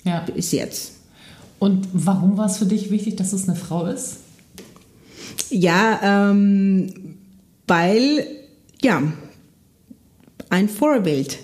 Ja. 0.04 0.20
bis 0.34 0.52
jetzt. 0.52 0.92
Und 1.58 1.88
warum 1.92 2.36
war 2.36 2.46
es 2.46 2.58
für 2.58 2.66
dich 2.66 2.90
wichtig, 2.90 3.16
dass 3.16 3.32
es 3.32 3.48
eine 3.48 3.56
Frau 3.56 3.86
ist? 3.86 4.18
Ja, 5.48 6.30
ähm, 6.30 7.16
weil, 7.66 8.26
ja, 8.82 9.02
ein 10.50 10.68
Vorbild 10.68 11.38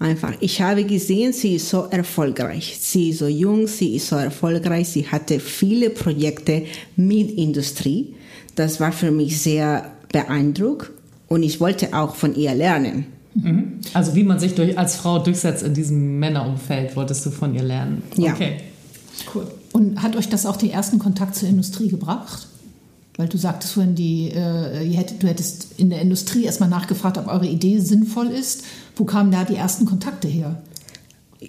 einfach. 0.00 0.32
Ich 0.40 0.60
habe 0.60 0.84
gesehen, 0.84 1.32
sie 1.32 1.54
ist 1.56 1.68
so 1.68 1.84
erfolgreich. 1.84 2.76
Sie 2.80 3.10
ist 3.10 3.20
so 3.20 3.28
jung, 3.28 3.68
sie 3.68 3.96
ist 3.96 4.08
so 4.08 4.16
erfolgreich. 4.16 4.88
Sie 4.88 5.06
hatte 5.06 5.38
viele 5.38 5.90
Projekte 5.90 6.64
mit 6.96 7.30
Industrie. 7.30 8.14
Das 8.56 8.80
war 8.80 8.90
für 8.90 9.12
mich 9.12 9.40
sehr 9.40 9.92
beeindruckend 10.12 10.90
und 11.28 11.44
ich 11.44 11.60
wollte 11.60 11.94
auch 11.94 12.16
von 12.16 12.34
ihr 12.34 12.54
lernen. 12.54 13.06
Also 13.94 14.14
wie 14.16 14.24
man 14.24 14.40
sich 14.40 14.54
durch, 14.54 14.76
als 14.76 14.96
Frau 14.96 15.20
durchsetzt 15.20 15.62
in 15.62 15.72
diesem 15.72 16.18
Männerumfeld, 16.18 16.96
wolltest 16.96 17.24
du 17.26 17.30
von 17.30 17.54
ihr 17.54 17.62
lernen? 17.62 18.02
Ja. 18.16 18.32
Okay. 18.32 18.56
Cool. 19.32 19.46
Und 19.72 20.02
hat 20.02 20.16
euch 20.16 20.28
das 20.28 20.46
auch 20.46 20.56
den 20.56 20.70
ersten 20.70 20.98
Kontakt 20.98 21.36
zur 21.36 21.48
Industrie 21.48 21.88
gebracht? 21.88 22.48
Weil 23.20 23.28
du 23.28 23.36
sagtest 23.36 23.74
vorhin, 23.74 23.94
die, 23.94 24.32
äh, 24.34 24.82
ihr 24.82 24.96
hättet, 24.96 25.22
du 25.22 25.28
hättest 25.28 25.78
in 25.78 25.90
der 25.90 26.00
Industrie 26.00 26.44
erstmal 26.44 26.70
nachgefragt, 26.70 27.18
ob 27.18 27.26
eure 27.26 27.46
Idee 27.46 27.78
sinnvoll 27.78 28.28
ist. 28.28 28.64
Wo 28.96 29.04
kamen 29.04 29.30
da 29.30 29.44
die 29.44 29.56
ersten 29.56 29.84
Kontakte 29.84 30.26
her? 30.26 30.62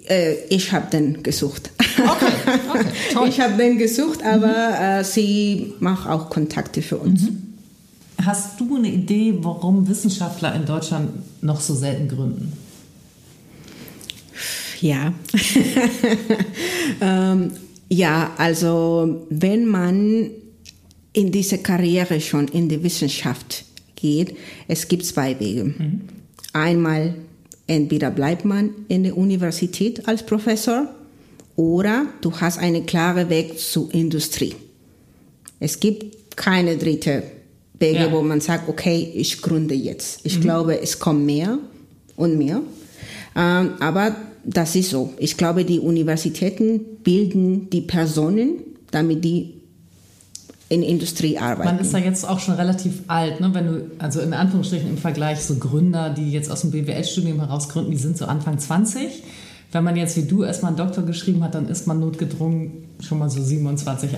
Äh, 0.10 0.34
ich 0.50 0.74
habe 0.74 0.90
den 0.92 1.24
gesucht. 1.24 1.72
Okay, 1.80 2.34
okay, 2.70 2.88
toll. 3.14 3.30
Ich 3.30 3.40
habe 3.40 3.54
den 3.54 3.78
gesucht, 3.78 4.22
aber 4.22 4.82
äh, 4.82 5.06
sie 5.06 5.74
macht 5.80 6.10
auch 6.10 6.30
Kontakte 6.30 6.82
für 6.82 6.98
uns. 6.98 7.30
Hast 8.22 8.60
du 8.60 8.76
eine 8.76 8.90
Idee, 8.90 9.36
warum 9.38 9.88
Wissenschaftler 9.88 10.54
in 10.54 10.66
Deutschland 10.66 11.12
noch 11.42 11.62
so 11.62 11.74
selten 11.74 12.10
gründen? 12.10 12.52
Ja. 14.82 15.14
ähm, 17.00 17.52
ja, 17.88 18.32
also 18.38 19.26
wenn 19.30 19.68
man 19.68 20.32
in 21.14 21.32
diese 21.32 21.58
Karriere 21.58 22.22
schon 22.22 22.48
in 22.48 22.70
die 22.70 22.82
Wissenschaft 22.84 23.66
geht, 23.96 24.36
es 24.68 24.88
gibt 24.88 25.06
zwei 25.06 25.40
Wege. 25.40 25.74
Einmal, 26.54 27.16
entweder 27.68 28.12
bleibt 28.12 28.46
man 28.46 28.72
in 28.88 29.04
der 29.04 29.18
Universität 29.18 30.08
als 30.08 30.26
Professor 30.26 30.88
oder 31.56 32.06
du 32.22 32.32
hast 32.40 32.58
einen 32.60 32.86
klaren 32.86 33.30
Weg 33.30 33.60
zur 33.60 33.94
Industrie. 33.94 34.56
Es 35.60 35.80
gibt 35.80 36.36
keine 36.38 36.78
dritte 36.78 37.24
Wege, 37.78 38.00
Ja. 38.00 38.12
wo 38.12 38.22
man 38.22 38.42
sagt, 38.42 38.68
okay, 38.70 39.12
ich 39.16 39.42
gründe 39.42 39.76
jetzt. 39.76 40.22
Ich 40.24 40.40
glaube, 40.42 40.80
es 40.82 40.98
kommt 41.00 41.26
mehr 41.26 41.60
und 42.16 42.38
mehr. 42.38 42.62
Ähm, 43.36 43.72
aber 43.80 44.16
das 44.44 44.76
ist 44.76 44.90
so. 44.90 45.14
Ich 45.18 45.38
glaube, 45.38 45.66
die 45.66 45.80
Universitäten 45.80 46.80
bilden 47.04 47.70
die 47.70 47.82
Personen, 47.82 48.56
damit 48.92 49.24
die 49.24 49.54
in 50.72 50.84
Industrie 50.84 51.38
arbeiten. 51.38 51.66
Man 51.66 51.80
ist 51.80 51.94
da 51.94 51.98
jetzt 51.98 52.26
auch 52.26 52.40
schon 52.40 52.56
relativ 52.56 53.02
alt, 53.08 53.42
ne? 53.42 53.54
wenn 53.54 53.68
du, 53.68 53.92
also 54.00 54.22
in 54.22 54.34
Anführungsstrichen 54.34 54.90
im 54.90 54.98
Vergleich, 54.98 55.42
so 55.42 55.56
Gründer, 55.56 56.12
die 56.12 56.32
jetzt 56.32 56.50
aus 56.50 56.62
dem 56.62 56.72
BWL-Studium 56.72 57.42
heraus 57.42 57.68
gründen, 57.68 57.92
die 57.92 57.98
sind 57.98 58.18
so 58.18 58.24
Anfang 58.24 58.58
20. 58.58 59.22
Wenn 59.74 59.84
man 59.84 59.98
jetzt 59.98 60.16
wie 60.16 60.24
du 60.24 60.44
erstmal 60.44 60.70
einen 60.70 60.78
Doktor 60.78 61.04
geschrieben 61.04 61.44
hat, 61.44 61.56
dann 61.56 61.68
ist 61.68 61.88
man 61.88 62.00
notgedrungen 62.00 62.86
schon 63.02 63.20
mal 63.20 63.30
so 63.30 63.42
27,5 63.42 64.16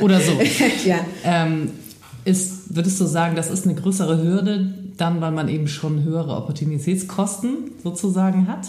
oder 0.00 0.20
so. 0.20 0.38
ja. 0.86 1.00
Ähm, 1.24 1.70
ist, 2.24 2.76
würdest 2.76 3.00
du 3.00 3.06
sagen, 3.06 3.34
das 3.34 3.50
ist 3.50 3.64
eine 3.64 3.74
größere 3.74 4.22
Hürde, 4.22 4.74
dann, 4.96 5.20
weil 5.20 5.32
man 5.32 5.48
eben 5.48 5.66
schon 5.66 6.04
höhere 6.04 6.36
Opportunitätskosten 6.36 7.72
sozusagen 7.82 8.46
hat? 8.46 8.68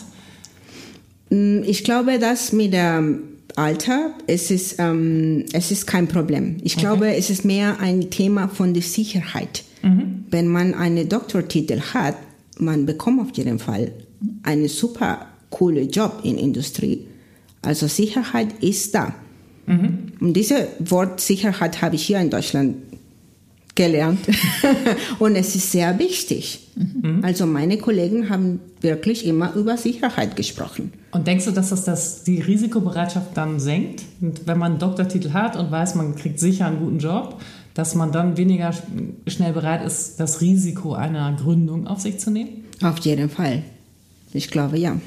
Mm, 1.30 1.62
Ich 1.68 1.84
glaube, 1.84 2.18
dass 2.18 2.52
mit 2.52 2.74
dem 2.74 3.35
Alter, 3.56 4.12
es 4.28 4.52
ist, 4.52 4.76
ähm, 4.80 5.46
es 5.54 5.72
ist 5.72 5.88
kein 5.88 6.08
Problem. 6.08 6.58
Ich 6.64 6.76
glaube, 6.76 7.16
es 7.16 7.30
ist 7.30 7.46
mehr 7.46 7.80
ein 7.80 8.10
Thema 8.10 8.50
von 8.50 8.74
der 8.74 8.84
Sicherheit. 8.84 9.64
Wenn 10.32 10.48
man 10.48 10.74
einen 10.74 11.08
Doktortitel 11.08 11.80
hat, 11.94 12.16
man 12.58 12.86
bekommt 12.86 13.22
auf 13.22 13.38
jeden 13.38 13.60
Fall 13.60 13.92
einen 14.44 14.68
super 14.68 15.28
coolen 15.52 15.90
Job 15.90 16.22
in 16.24 16.38
Industrie. 16.38 17.06
Also 17.62 17.88
Sicherheit 17.88 18.48
ist 18.62 18.96
da. 18.96 19.14
Und 20.20 20.34
dieses 20.34 20.60
Wort 20.80 21.20
Sicherheit 21.20 21.82
habe 21.82 21.96
ich 21.96 22.06
hier 22.06 22.20
in 22.20 22.30
Deutschland 22.30 22.78
gelernt. 23.76 24.20
Und 25.20 25.36
es 25.36 25.56
ist 25.56 25.72
sehr 25.72 26.00
wichtig. 26.00 26.62
Also 27.22 27.46
meine 27.46 27.78
Kollegen 27.78 28.30
haben 28.30 28.60
wirklich 28.82 29.26
immer 29.26 29.54
über 29.56 29.78
Sicherheit 29.78 30.36
gesprochen. 30.36 30.92
Und 31.12 31.28
denkst 31.28 31.46
du, 31.46 31.52
dass 31.52 31.70
das, 31.70 31.84
das 31.86 32.24
die 32.24 32.42
Risikobereitschaft 32.42 33.36
dann 33.36 33.60
senkt? 33.60 34.04
Und 34.22 34.48
wenn 34.48 34.58
man 34.58 34.72
einen 34.74 34.80
Doktortitel 34.80 35.32
hat 35.34 35.56
und 35.56 35.72
weiß, 35.72 35.96
man 35.96 36.16
kriegt 36.16 36.40
sicher 36.40 36.66
einen 36.68 36.80
guten 36.80 37.00
Job, 37.00 37.40
dass 37.74 37.96
man 37.96 38.12
dann 38.12 38.38
weniger 38.38 38.70
sch- 38.72 38.82
schnell 39.28 39.54
bereit 39.54 39.86
ist, 39.86 40.20
das 40.20 40.42
Risiko 40.42 40.94
einer 40.94 41.34
Gründung 41.34 41.88
auf 41.88 42.00
sich 42.00 42.18
zu 42.20 42.32
nehmen? 42.32 42.64
Auf 42.82 42.98
jeden 43.00 43.30
Fall. 43.30 43.64
Ich 44.34 44.50
glaube 44.50 44.78
ja. 44.78 44.98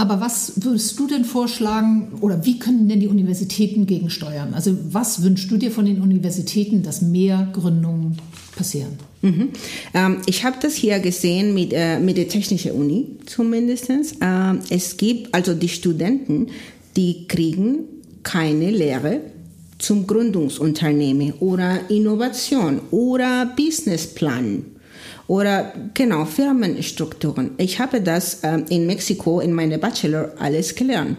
Aber 0.00 0.18
was 0.18 0.52
würdest 0.56 0.98
du 0.98 1.06
denn 1.06 1.26
vorschlagen 1.26 2.12
oder 2.22 2.46
wie 2.46 2.58
können 2.58 2.88
denn 2.88 3.00
die 3.00 3.06
Universitäten 3.06 3.84
gegensteuern? 3.84 4.54
Also 4.54 4.74
was 4.90 5.22
wünschst 5.22 5.50
du 5.50 5.58
dir 5.58 5.70
von 5.70 5.84
den 5.84 6.00
Universitäten, 6.00 6.82
dass 6.82 7.02
mehr 7.02 7.50
Gründungen 7.52 8.16
passieren? 8.56 8.92
Mhm. 9.20 9.50
Ähm, 9.92 10.16
ich 10.24 10.42
habe 10.42 10.56
das 10.62 10.74
hier 10.74 11.00
gesehen 11.00 11.52
mit, 11.52 11.74
äh, 11.74 12.00
mit 12.00 12.16
der 12.16 12.28
Technischen 12.28 12.70
Uni 12.72 13.18
zumindest. 13.26 13.90
Ähm, 14.22 14.60
es 14.70 14.96
gibt 14.96 15.34
also 15.34 15.52
die 15.52 15.68
Studenten, 15.68 16.46
die 16.96 17.28
kriegen 17.28 17.80
keine 18.22 18.70
Lehre 18.70 19.20
zum 19.76 20.06
Gründungsunternehmen 20.06 21.34
oder 21.40 21.90
Innovation 21.90 22.80
oder 22.90 23.52
Businessplan 23.54 24.64
oder 25.30 25.72
genau 25.94 26.24
Firmenstrukturen. 26.24 27.52
Ich 27.56 27.78
habe 27.78 28.00
das 28.00 28.40
ähm, 28.42 28.64
in 28.68 28.84
Mexiko 28.86 29.38
in 29.38 29.52
meinem 29.52 29.78
Bachelor 29.78 30.32
alles 30.40 30.74
gelernt. 30.74 31.16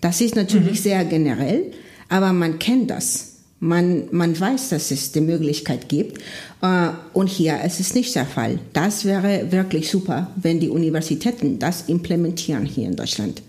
Das 0.00 0.20
ist 0.20 0.36
natürlich 0.36 0.82
sehr 0.82 1.04
generell, 1.04 1.72
aber 2.08 2.32
man 2.32 2.60
kennt 2.60 2.90
das. 2.90 3.38
Man, 3.58 4.04
man 4.12 4.38
weiß, 4.38 4.68
dass 4.68 4.92
es 4.92 5.10
die 5.10 5.20
Möglichkeit 5.20 5.88
gibt. 5.88 6.18
Äh, 6.62 6.90
und 7.12 7.26
hier 7.28 7.60
ist 7.64 7.80
es 7.80 7.92
nicht 7.92 8.14
der 8.14 8.24
Fall. 8.24 8.60
Das 8.72 9.04
wäre 9.04 9.50
wirklich 9.50 9.90
super, 9.90 10.28
wenn 10.36 10.60
die 10.60 10.68
Universitäten 10.68 11.58
das 11.58 11.88
implementieren 11.88 12.64
hier 12.64 12.86
in 12.86 12.94
Deutschland. 12.94 13.42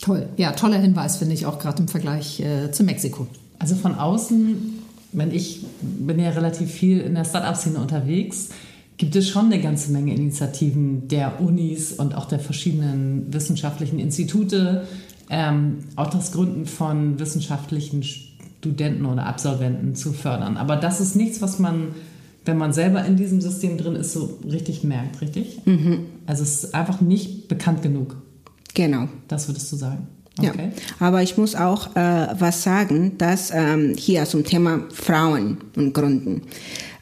Toll. 0.00 0.28
Ja, 0.36 0.52
toller 0.52 0.78
Hinweis, 0.78 1.16
finde 1.16 1.34
ich 1.34 1.46
auch 1.46 1.58
gerade 1.58 1.82
im 1.82 1.88
Vergleich 1.88 2.38
äh, 2.38 2.70
zu 2.70 2.84
Mexiko. 2.84 3.26
Also 3.58 3.74
von 3.74 3.96
außen, 3.96 4.84
wenn 5.10 5.34
ich 5.34 5.66
bin 5.80 6.20
ja 6.20 6.30
relativ 6.30 6.70
viel 6.70 7.00
in 7.00 7.16
der 7.16 7.24
Startup-Szene 7.24 7.80
unterwegs, 7.80 8.50
gibt 8.98 9.14
es 9.16 9.28
schon 9.28 9.46
eine 9.46 9.60
ganze 9.60 9.92
Menge 9.92 10.14
Initiativen 10.14 11.08
der 11.08 11.40
Unis 11.40 11.92
und 11.92 12.14
auch 12.14 12.26
der 12.26 12.40
verschiedenen 12.40 13.32
wissenschaftlichen 13.32 13.98
Institute, 13.98 14.86
ähm, 15.30 15.78
auch 15.96 16.10
das 16.10 16.32
Gründen 16.32 16.66
von 16.66 17.18
wissenschaftlichen 17.18 18.02
Studenten 18.02 19.06
oder 19.06 19.26
Absolventen 19.26 19.94
zu 19.94 20.12
fördern. 20.12 20.56
Aber 20.56 20.76
das 20.76 21.00
ist 21.00 21.14
nichts, 21.14 21.40
was 21.40 21.60
man, 21.60 21.94
wenn 22.44 22.58
man 22.58 22.72
selber 22.72 23.04
in 23.04 23.16
diesem 23.16 23.40
System 23.40 23.78
drin 23.78 23.94
ist, 23.94 24.12
so 24.12 24.40
richtig 24.44 24.82
merkt, 24.82 25.20
richtig? 25.20 25.60
Mhm. 25.64 26.06
Also 26.26 26.42
es 26.42 26.64
ist 26.64 26.74
einfach 26.74 27.00
nicht 27.00 27.46
bekannt 27.46 27.82
genug. 27.82 28.16
Genau. 28.74 29.08
Das 29.28 29.48
würdest 29.48 29.70
du 29.70 29.76
sagen. 29.76 30.08
Okay. 30.38 30.70
Ja, 31.00 31.06
aber 31.06 31.22
ich 31.22 31.36
muss 31.36 31.54
auch 31.56 31.96
äh, 31.96 32.28
was 32.38 32.62
sagen, 32.62 33.18
dass 33.18 33.50
ähm, 33.52 33.94
hier 33.96 34.24
zum 34.24 34.44
Thema 34.44 34.84
Frauen 34.92 35.58
und 35.74 35.92
Gründen, 35.94 36.42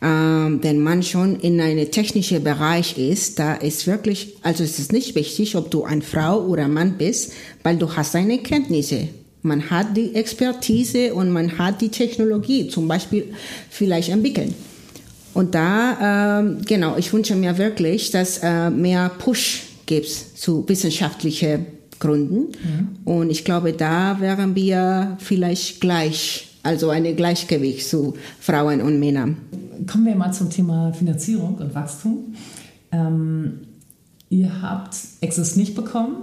ähm, 0.07 0.59
wenn 0.63 0.79
man 0.81 1.03
schon 1.03 1.41
in 1.41 1.61
einem 1.61 1.91
technischen 1.91 2.45
Bereich 2.45 2.97
ist, 2.97 3.39
da 3.41 3.55
ist 3.55 3.87
wirklich, 3.87 4.35
also 4.43 4.63
es 4.63 4.79
ist 4.79 4.93
nicht 4.93 5.17
wichtig, 5.17 5.57
ob 5.57 5.71
du 5.71 5.85
eine 5.85 6.03
Frau 6.03 6.47
oder 6.47 6.69
Mann 6.69 6.95
bist, 6.97 7.33
weil 7.65 7.77
du 7.77 7.91
hast 7.97 8.15
deine 8.15 8.39
Kenntnisse. 8.39 9.09
Man 9.43 9.69
hat 9.71 9.97
die 9.97 10.15
Expertise 10.15 11.13
und 11.13 11.31
man 11.31 11.59
hat 11.59 11.81
die 11.81 11.89
Technologie, 11.89 12.69
zum 12.69 12.87
Beispiel 12.87 13.35
vielleicht 13.69 14.09
entwickeln. 14.11 14.55
Und 15.35 15.55
da, 15.55 16.41
ähm, 16.41 16.59
genau, 16.65 16.97
ich 16.97 17.13
wünsche 17.13 17.35
mir 17.35 17.59
wirklich, 17.59 18.11
dass 18.11 18.39
äh, 18.43 18.71
mehr 18.71 19.11
Push 19.19 19.63
gibt 19.87 20.09
zu 20.09 20.65
wissenschaftlichen 20.69 21.67
Gründen. 21.99 22.39
Mhm. 22.39 22.89
Und 23.05 23.31
ich 23.31 23.45
glaube, 23.45 23.73
da 23.73 24.21
wären 24.21 24.55
wir 24.55 25.17
vielleicht 25.21 25.81
gleich, 25.81 26.49
also 26.63 26.91
ein 26.91 27.17
Gleichgewicht 27.17 27.89
zu 27.89 28.15
Frauen 28.41 28.81
und 28.81 28.99
Männern. 28.99 29.37
Kommen 29.87 30.07
wir 30.07 30.15
mal 30.15 30.33
zum 30.33 30.51
Thema 30.51 30.93
Finanzierung 30.93 31.57
und 31.57 31.75
Wachstum. 31.75 32.35
Ähm, 32.93 33.61
ihr 34.29 34.63
habt 34.63 34.97
Access 35.23 35.57
nicht 35.57 35.75
bekommen. 35.75 36.17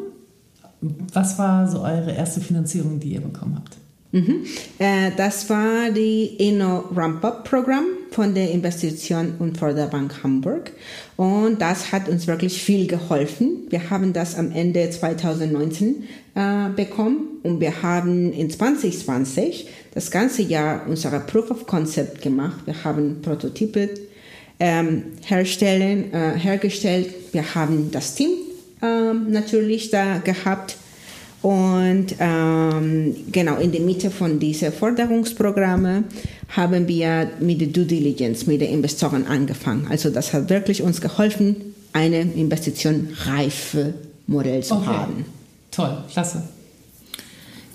Was 1.13 1.37
war 1.37 1.67
so 1.67 1.81
eure 1.81 2.11
erste 2.11 2.41
Finanzierung, 2.41 2.99
die 2.99 3.13
ihr 3.13 3.21
bekommen 3.21 3.55
habt? 3.55 3.77
Mhm. 4.11 4.45
Äh, 4.79 5.11
das 5.17 5.49
war 5.49 5.91
die 5.91 6.25
Inno 6.25 6.85
Ramp-Up 6.93 7.43
Programm 7.49 7.85
von 8.13 8.35
der 8.35 8.51
Investition- 8.51 9.33
und 9.39 9.57
Förderbank 9.57 10.23
Hamburg. 10.23 10.71
Und 11.17 11.61
das 11.61 11.91
hat 11.91 12.07
uns 12.07 12.27
wirklich 12.27 12.61
viel 12.61 12.87
geholfen. 12.87 13.67
Wir 13.69 13.89
haben 13.89 14.13
das 14.13 14.35
am 14.35 14.51
Ende 14.51 14.89
2019 14.89 16.03
äh, 16.35 16.69
bekommen 16.75 17.39
und 17.43 17.59
wir 17.59 17.81
haben 17.81 18.31
in 18.31 18.49
2020 18.49 19.67
das 19.93 20.11
ganze 20.11 20.43
Jahr 20.43 20.85
unsere 20.87 21.19
Proof 21.19 21.51
of 21.51 21.65
Concept 21.65 22.21
gemacht. 22.21 22.61
Wir 22.65 22.83
haben 22.83 23.21
Prototypen 23.21 23.89
ähm, 24.59 25.03
herstellen, 25.25 26.13
äh, 26.13 26.37
hergestellt. 26.37 27.09
Wir 27.31 27.55
haben 27.55 27.89
das 27.91 28.15
Team 28.15 28.29
ähm, 28.81 29.31
natürlich 29.31 29.89
da 29.89 30.19
gehabt 30.19 30.77
und 31.41 32.15
ähm, 32.19 33.15
genau 33.29 33.57
in 33.57 33.73
der 33.73 33.81
Mitte 33.81 34.09
von 34.09 34.39
diesen 34.39 34.71
Förderungsprogramme 34.71 36.05
haben 36.55 36.87
wir 36.87 37.31
mit 37.39 37.61
der 37.61 37.67
Due 37.69 37.85
Diligence, 37.85 38.47
mit 38.47 38.61
den 38.61 38.71
Investoren 38.71 39.25
angefangen. 39.27 39.87
Also 39.89 40.09
das 40.09 40.33
hat 40.33 40.49
wirklich 40.49 40.83
uns 40.83 41.01
geholfen, 41.01 41.55
eine 41.93 42.21
Investition 42.21 43.09
reife 43.25 43.93
Modell 44.27 44.63
zu 44.63 44.75
okay. 44.75 44.85
haben. 44.85 45.25
Toll, 45.71 45.97
klasse. 46.11 46.43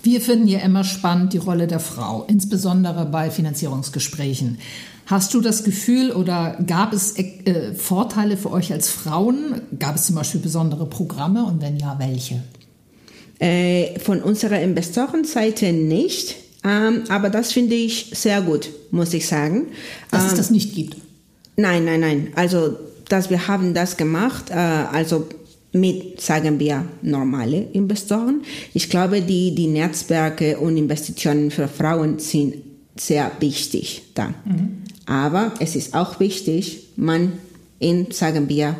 Wir 0.01 0.21
finden 0.21 0.47
ja 0.47 0.59
immer 0.59 0.85
spannend 0.85 1.33
die 1.33 1.37
Rolle 1.37 1.67
der 1.67 1.81
Frau, 1.81 2.25
insbesondere 2.27 3.05
bei 3.05 3.29
Finanzierungsgesprächen. 3.29 4.59
Hast 5.07 5.33
du 5.33 5.41
das 5.41 5.63
Gefühl 5.63 6.11
oder 6.11 6.57
gab 6.65 6.93
es 6.93 7.17
äh, 7.17 7.73
Vorteile 7.73 8.37
für 8.37 8.51
euch 8.51 8.71
als 8.71 8.89
Frauen? 8.89 9.61
Gab 9.77 9.95
es 9.95 10.05
zum 10.05 10.15
Beispiel 10.15 10.39
besondere 10.39 10.85
Programme 10.85 11.43
und 11.43 11.61
wenn 11.61 11.77
ja, 11.77 11.95
welche? 11.99 12.43
Äh, 13.39 13.99
von 13.99 14.21
unserer 14.21 14.61
Investorenseite 14.61 15.73
nicht, 15.73 16.35
ähm, 16.63 17.03
aber 17.09 17.29
das 17.29 17.53
finde 17.53 17.75
ich 17.75 18.11
sehr 18.13 18.41
gut, 18.41 18.69
muss 18.91 19.13
ich 19.13 19.27
sagen. 19.27 19.67
Dass 20.11 20.23
ähm, 20.23 20.27
es 20.29 20.35
das 20.35 20.51
nicht 20.51 20.75
gibt? 20.75 20.97
Nein, 21.55 21.85
nein, 21.85 21.99
nein. 21.99 22.27
Also, 22.35 22.77
dass 23.07 23.29
wir 23.29 23.47
haben 23.47 23.73
das 23.73 23.97
gemacht, 23.97 24.49
äh, 24.49 24.53
also 24.53 25.27
mit, 25.71 26.19
sagen 26.19 26.59
wir, 26.59 26.85
normale 27.01 27.61
Investoren. 27.73 28.41
Ich 28.73 28.89
glaube, 28.89 29.21
die, 29.21 29.53
die 29.53 29.67
Netzwerke 29.67 30.57
und 30.57 30.77
Investitionen 30.77 31.51
für 31.51 31.67
Frauen 31.67 32.19
sind 32.19 32.55
sehr 32.97 33.31
wichtig 33.39 34.03
da. 34.15 34.33
Mhm. 34.45 34.83
Aber 35.05 35.53
es 35.59 35.75
ist 35.75 35.93
auch 35.93 36.19
wichtig, 36.19 36.89
man 36.95 37.33
in, 37.79 38.11
sagen 38.11 38.49
wir, 38.49 38.75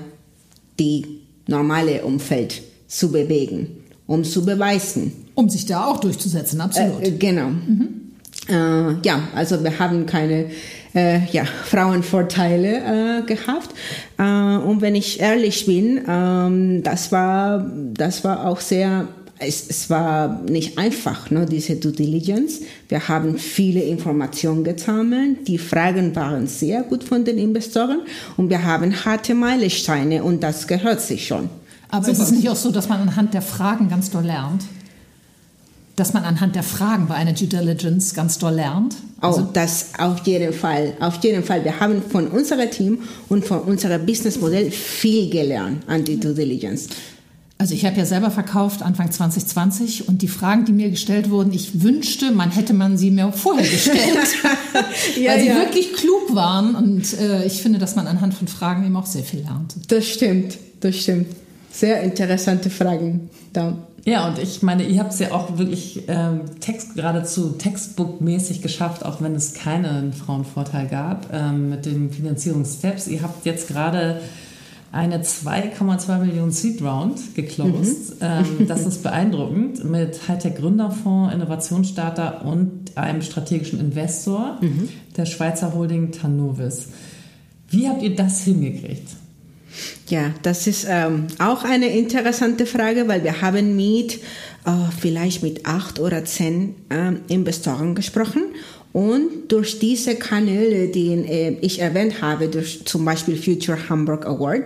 die 0.79 1.21
normale 1.47 2.03
Umfeld 2.03 2.61
zu 2.87 3.11
bewegen 3.11 3.78
um 4.09 4.23
zu 4.23 4.43
beweisen. 4.43 5.13
Um 5.35 5.49
sich 5.49 5.67
da 5.67 5.85
auch 5.85 5.99
durchzusetzen, 5.99 6.59
absolut. 6.59 7.03
Äh, 7.03 7.11
genau. 7.11 7.49
Mhm. 7.49 8.13
Äh, 8.49 8.95
ja, 9.03 9.27
also 9.35 9.63
wir 9.63 9.77
haben 9.77 10.07
keine 10.07 10.47
äh, 10.95 11.25
ja, 11.31 11.45
Frauenvorteile 11.45 13.19
äh, 13.19 13.21
gehabt. 13.21 13.69
Äh, 14.17 14.23
und 14.23 14.81
wenn 14.81 14.95
ich 14.95 15.19
ehrlich 15.19 15.67
bin, 15.67 16.01
ähm, 16.07 16.81
das, 16.81 17.11
war, 17.11 17.71
das 17.93 18.23
war 18.23 18.47
auch 18.47 18.59
sehr 18.59 19.07
es, 19.41 19.69
es, 19.69 19.89
war 19.89 20.41
nicht 20.49 20.77
einfach, 20.77 21.29
ne, 21.29 21.45
diese 21.45 21.75
Due 21.75 21.93
Diligence. 21.93 22.61
Wir 22.89 23.07
haben 23.07 23.37
viele 23.37 23.81
Informationen 23.83 24.65
gesammelt. 24.65 25.47
Die 25.47 25.59
Fragen 25.59 26.13
waren 26.15 26.47
sehr 26.47 26.81
gut 26.81 27.05
von 27.05 27.23
den 27.23 27.37
Investoren 27.37 28.01
und 28.35 28.49
wir 28.49 28.65
haben 28.65 29.05
harte 29.05 29.35
Meilensteine 29.35 30.23
und 30.23 30.43
das 30.43 30.67
gehört 30.67 30.99
sich 30.99 31.27
schon. 31.27 31.49
Aber 31.89 32.05
Super. 32.05 32.17
ist 32.17 32.23
es 32.23 32.31
nicht 32.31 32.49
auch 32.49 32.55
so, 32.55 32.71
dass 32.71 32.87
man 32.87 33.01
anhand 33.01 33.33
der 33.33 33.41
Fragen 33.41 33.89
ganz 33.89 34.11
doll 34.11 34.25
lernt? 34.25 34.63
Dass 35.95 36.13
man 36.13 36.23
anhand 36.23 36.55
der 36.55 36.63
Fragen 36.63 37.07
bei 37.07 37.15
einer 37.15 37.33
Due 37.33 37.47
Diligence 37.47 38.13
ganz 38.13 38.37
doll 38.37 38.53
lernt? 38.53 38.95
Also 39.19 39.41
oh, 39.41 39.49
das 39.51 39.87
auf 39.97 40.25
jeden 40.25 40.53
Fall. 40.53 40.93
Auf 40.99 41.21
jeden 41.23 41.43
Fall. 41.43 41.65
Wir 41.65 41.79
haben 41.79 42.01
von 42.01 42.27
unserem 42.27 42.69
Team 42.71 42.99
und 43.27 43.43
von 43.43 43.59
unserem 43.61 44.05
Businessmodell 44.05 44.71
viel 44.71 45.29
gelernt 45.29 45.83
an 45.87 46.05
die 46.05 46.19
Due 46.19 46.33
Diligence. 46.33 46.87
Also 47.57 47.73
ich 47.73 47.83
habe 47.85 47.97
ja 47.97 48.05
selber 48.05 48.31
verkauft 48.31 48.81
Anfang 48.81 49.11
2020 49.11 50.07
und 50.07 50.21
die 50.21 50.29
Fragen, 50.29 50.63
die 50.63 50.71
mir 50.71 50.89
gestellt 50.89 51.29
wurden, 51.29 51.51
ich 51.51 51.81
wünschte, 51.81 52.31
man 52.31 52.51
hätte 52.51 52.73
man 52.73 52.97
sie 52.97 53.11
mir 53.11 53.33
vorher 53.33 53.69
gestellt, 53.69 53.99
ja, 55.19 55.31
weil 55.31 55.41
sie 55.41 55.47
ja. 55.47 55.55
wirklich 55.55 55.91
klug 55.91 56.33
waren 56.33 56.75
und 56.75 57.19
äh, 57.19 57.45
ich 57.45 57.61
finde, 57.61 57.77
dass 57.77 57.97
man 57.97 58.07
anhand 58.07 58.33
von 58.33 58.47
Fragen 58.47 58.85
eben 58.85 58.95
auch 58.95 59.05
sehr 59.05 59.23
viel 59.23 59.41
lernt. 59.41 59.75
Das 59.89 60.07
stimmt, 60.07 60.57
das 60.79 60.95
stimmt 60.95 61.27
sehr 61.71 62.01
interessante 62.01 62.69
Fragen 62.69 63.29
da. 63.53 63.77
Ja, 64.05 64.27
und 64.27 64.39
ich 64.39 64.63
meine, 64.63 64.83
ihr 64.83 64.99
habt 64.99 65.13
es 65.13 65.19
ja 65.19 65.31
auch 65.31 65.57
wirklich 65.57 66.03
ähm, 66.07 66.41
Text 66.61 66.95
geradezu 66.95 67.51
textbookmäßig 67.51 68.61
geschafft, 68.61 69.05
auch 69.05 69.21
wenn 69.21 69.35
es 69.35 69.53
keinen 69.53 70.13
Frauenvorteil 70.13 70.87
gab 70.87 71.27
ähm, 71.33 71.69
mit 71.69 71.85
den 71.85 72.09
Finanzierungssteps. 72.09 73.07
Ihr 73.07 73.21
habt 73.21 73.45
jetzt 73.45 73.67
gerade 73.67 74.21
eine 74.91 75.19
2,2 75.19 76.17
Millionen 76.17 76.51
Seed 76.51 76.81
Round 76.81 77.35
geclosed. 77.35 78.21
Mhm. 78.21 78.27
Ähm, 78.27 78.45
das 78.67 78.85
ist 78.85 79.03
beeindruckend 79.03 79.83
mit 79.83 80.27
Hightech 80.27 80.55
Gründerfonds, 80.55 81.33
Innovationsstarter 81.33 82.45
und 82.45 82.97
einem 82.97 83.21
strategischen 83.21 83.79
Investor, 83.79 84.57
mhm. 84.61 84.89
der 85.15 85.25
Schweizer 85.25 85.73
Holding 85.73 86.11
Tanovis. 86.11 86.89
Wie 87.69 87.87
habt 87.87 88.01
ihr 88.01 88.15
das 88.15 88.43
hingekriegt? 88.43 89.09
Ja, 90.07 90.33
das 90.41 90.67
ist 90.67 90.85
ähm, 90.89 91.27
auch 91.37 91.63
eine 91.63 91.87
interessante 91.87 92.65
Frage, 92.65 93.07
weil 93.07 93.23
wir 93.23 93.41
haben 93.41 93.75
mit 93.75 94.15
äh, 94.65 94.71
vielleicht 94.99 95.43
mit 95.43 95.65
acht 95.65 95.99
oder 95.99 96.25
zehn 96.25 96.75
äh, 96.89 97.13
Investoren 97.33 97.95
gesprochen. 97.95 98.43
Und 98.91 99.49
durch 99.49 99.79
diese 99.79 100.15
Kanäle, 100.15 100.87
die 100.87 101.13
äh, 101.13 101.57
ich 101.61 101.79
erwähnt 101.79 102.21
habe, 102.21 102.47
durch 102.47 102.85
zum 102.85 103.05
Beispiel 103.05 103.37
Future 103.37 103.89
Hamburg 103.89 104.25
Award, 104.25 104.63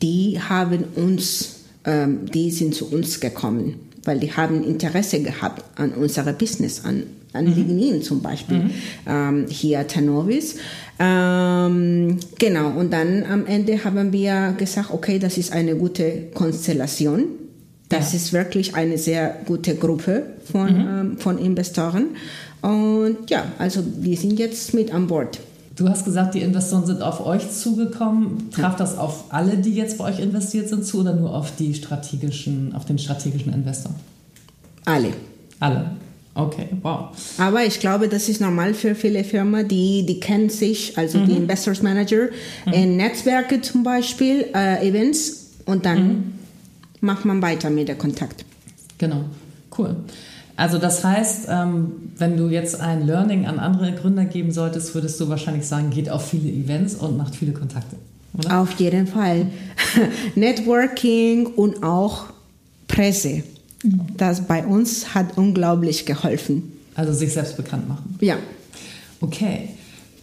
die 0.00 0.38
haben 0.40 0.84
uns, 0.94 1.56
ähm, 1.84 2.26
die 2.32 2.50
sind 2.50 2.74
zu 2.74 2.90
uns 2.90 3.18
gekommen, 3.18 3.80
weil 4.04 4.20
die 4.20 4.32
haben 4.32 4.62
Interesse 4.62 5.20
gehabt 5.20 5.64
an 5.76 5.92
unserem 5.92 6.36
Business, 6.36 6.84
an, 6.84 7.02
an 7.32 7.46
mhm. 7.46 7.54
Lignin 7.54 8.02
zum 8.02 8.20
Beispiel, 8.22 8.58
mhm. 8.58 8.70
ähm, 9.06 9.46
hier 9.48 9.86
Tanovis. 9.86 10.56
Ähm, 10.98 12.18
genau, 12.38 12.70
und 12.70 12.92
dann 12.92 13.24
am 13.24 13.46
Ende 13.46 13.84
haben 13.84 14.12
wir 14.12 14.54
gesagt, 14.58 14.90
okay, 14.92 15.18
das 15.18 15.38
ist 15.38 15.52
eine 15.52 15.76
gute 15.76 16.28
Konstellation. 16.34 17.24
Das 17.88 18.12
ja. 18.12 18.18
ist 18.18 18.32
wirklich 18.32 18.74
eine 18.74 18.98
sehr 18.98 19.36
gute 19.46 19.74
Gruppe 19.76 20.24
von, 20.50 20.72
mhm. 20.72 20.88
ähm, 20.88 21.18
von 21.18 21.38
Investoren. 21.38 22.08
Und 22.60 23.30
ja, 23.30 23.44
also 23.58 23.82
wir 24.00 24.16
sind 24.16 24.38
jetzt 24.38 24.74
mit 24.74 24.92
an 24.92 25.06
Bord. 25.06 25.38
Du 25.76 25.88
hast 25.88 26.04
gesagt, 26.04 26.34
die 26.34 26.40
Investoren 26.40 26.86
sind 26.86 27.02
auf 27.02 27.24
euch 27.24 27.48
zugekommen. 27.52 28.50
Traf 28.50 28.74
das 28.74 28.98
auf 28.98 29.26
alle, 29.28 29.58
die 29.58 29.74
jetzt 29.74 29.96
bei 29.98 30.06
euch 30.06 30.18
investiert 30.18 30.68
sind, 30.68 30.84
zu 30.84 31.00
oder 31.00 31.14
nur 31.14 31.32
auf 31.32 31.54
die 31.54 31.72
strategischen, 31.72 32.74
auf 32.74 32.84
den 32.84 32.98
strategischen 32.98 33.54
Investor? 33.54 33.92
Alle. 34.84 35.12
Alle. 35.60 35.92
Okay, 36.38 36.68
wow. 36.82 37.08
Aber 37.38 37.64
ich 37.64 37.80
glaube, 37.80 38.08
das 38.08 38.28
ist 38.28 38.40
normal 38.40 38.72
für 38.72 38.94
viele 38.94 39.24
Firmen, 39.24 39.66
die, 39.66 40.06
die 40.06 40.20
kennen 40.20 40.50
sich, 40.50 40.96
also 40.96 41.18
die 41.18 41.32
Investors 41.32 41.82
Manager, 41.82 42.28
in 42.70 42.96
Netzwerke 42.96 43.60
zum 43.60 43.82
Beispiel, 43.82 44.46
äh, 44.54 44.88
Events 44.88 45.48
und 45.66 45.84
dann 45.84 46.34
macht 47.00 47.24
man 47.24 47.42
weiter 47.42 47.70
mit 47.70 47.88
der 47.88 47.96
Kontakt. 47.96 48.44
Genau, 48.98 49.24
cool. 49.76 49.96
Also 50.54 50.78
das 50.78 51.02
heißt, 51.02 51.46
ähm, 51.50 52.12
wenn 52.16 52.36
du 52.36 52.48
jetzt 52.48 52.80
ein 52.80 53.04
Learning 53.04 53.46
an 53.46 53.58
andere 53.58 53.92
Gründer 53.92 54.24
geben 54.24 54.52
solltest, 54.52 54.94
würdest 54.94 55.18
du 55.18 55.28
wahrscheinlich 55.28 55.66
sagen, 55.66 55.90
geht 55.90 56.08
auf 56.08 56.28
viele 56.28 56.50
Events 56.50 56.94
und 56.94 57.16
macht 57.16 57.34
viele 57.34 57.52
Kontakte. 57.52 57.96
Oder? 58.38 58.60
Auf 58.60 58.78
jeden 58.78 59.08
Fall. 59.08 59.46
Networking 60.36 61.46
und 61.46 61.82
auch 61.82 62.26
Presse. 62.86 63.42
Das 64.16 64.46
bei 64.46 64.66
uns 64.66 65.14
hat 65.14 65.36
unglaublich 65.38 66.04
geholfen. 66.06 66.72
Also 66.94 67.12
sich 67.12 67.32
selbst 67.32 67.56
bekannt 67.56 67.88
machen. 67.88 68.16
Ja. 68.20 68.36
Okay. 69.20 69.70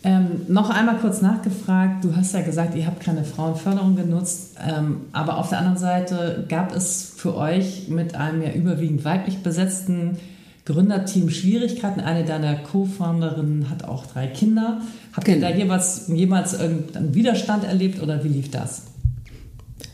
Ähm, 0.03 0.41
noch 0.49 0.69
einmal 0.69 0.97
kurz 0.97 1.21
nachgefragt. 1.21 2.03
Du 2.03 2.15
hast 2.15 2.33
ja 2.33 2.41
gesagt, 2.41 2.75
ihr 2.75 2.85
habt 2.85 2.99
keine 3.01 3.23
Frauenförderung 3.23 3.95
genutzt. 3.95 4.55
Ähm, 4.63 4.97
aber 5.13 5.37
auf 5.37 5.49
der 5.49 5.59
anderen 5.59 5.77
Seite 5.77 6.45
gab 6.47 6.75
es 6.75 7.13
für 7.17 7.35
euch 7.35 7.87
mit 7.87 8.13
einem 8.15 8.41
ja 8.43 8.51
überwiegend 8.51 9.03
weiblich 9.03 9.37
besetzten 9.39 10.17
Gründerteam 10.65 11.29
Schwierigkeiten. 11.29 12.01
Eine 12.01 12.23
deiner 12.25 12.55
Co-Founderinnen 12.55 13.69
hat 13.69 13.83
auch 13.85 14.05
drei 14.05 14.27
Kinder. 14.27 14.81
Habt 15.13 15.27
ihr 15.27 15.35
Genau. 15.35 15.49
da 15.49 15.55
jeweils, 15.55 16.07
jemals 16.07 16.53
irgendeinen 16.59 17.15
Widerstand 17.15 17.63
erlebt 17.63 18.01
oder 18.01 18.23
wie 18.23 18.27
lief 18.29 18.51
das? 18.51 18.83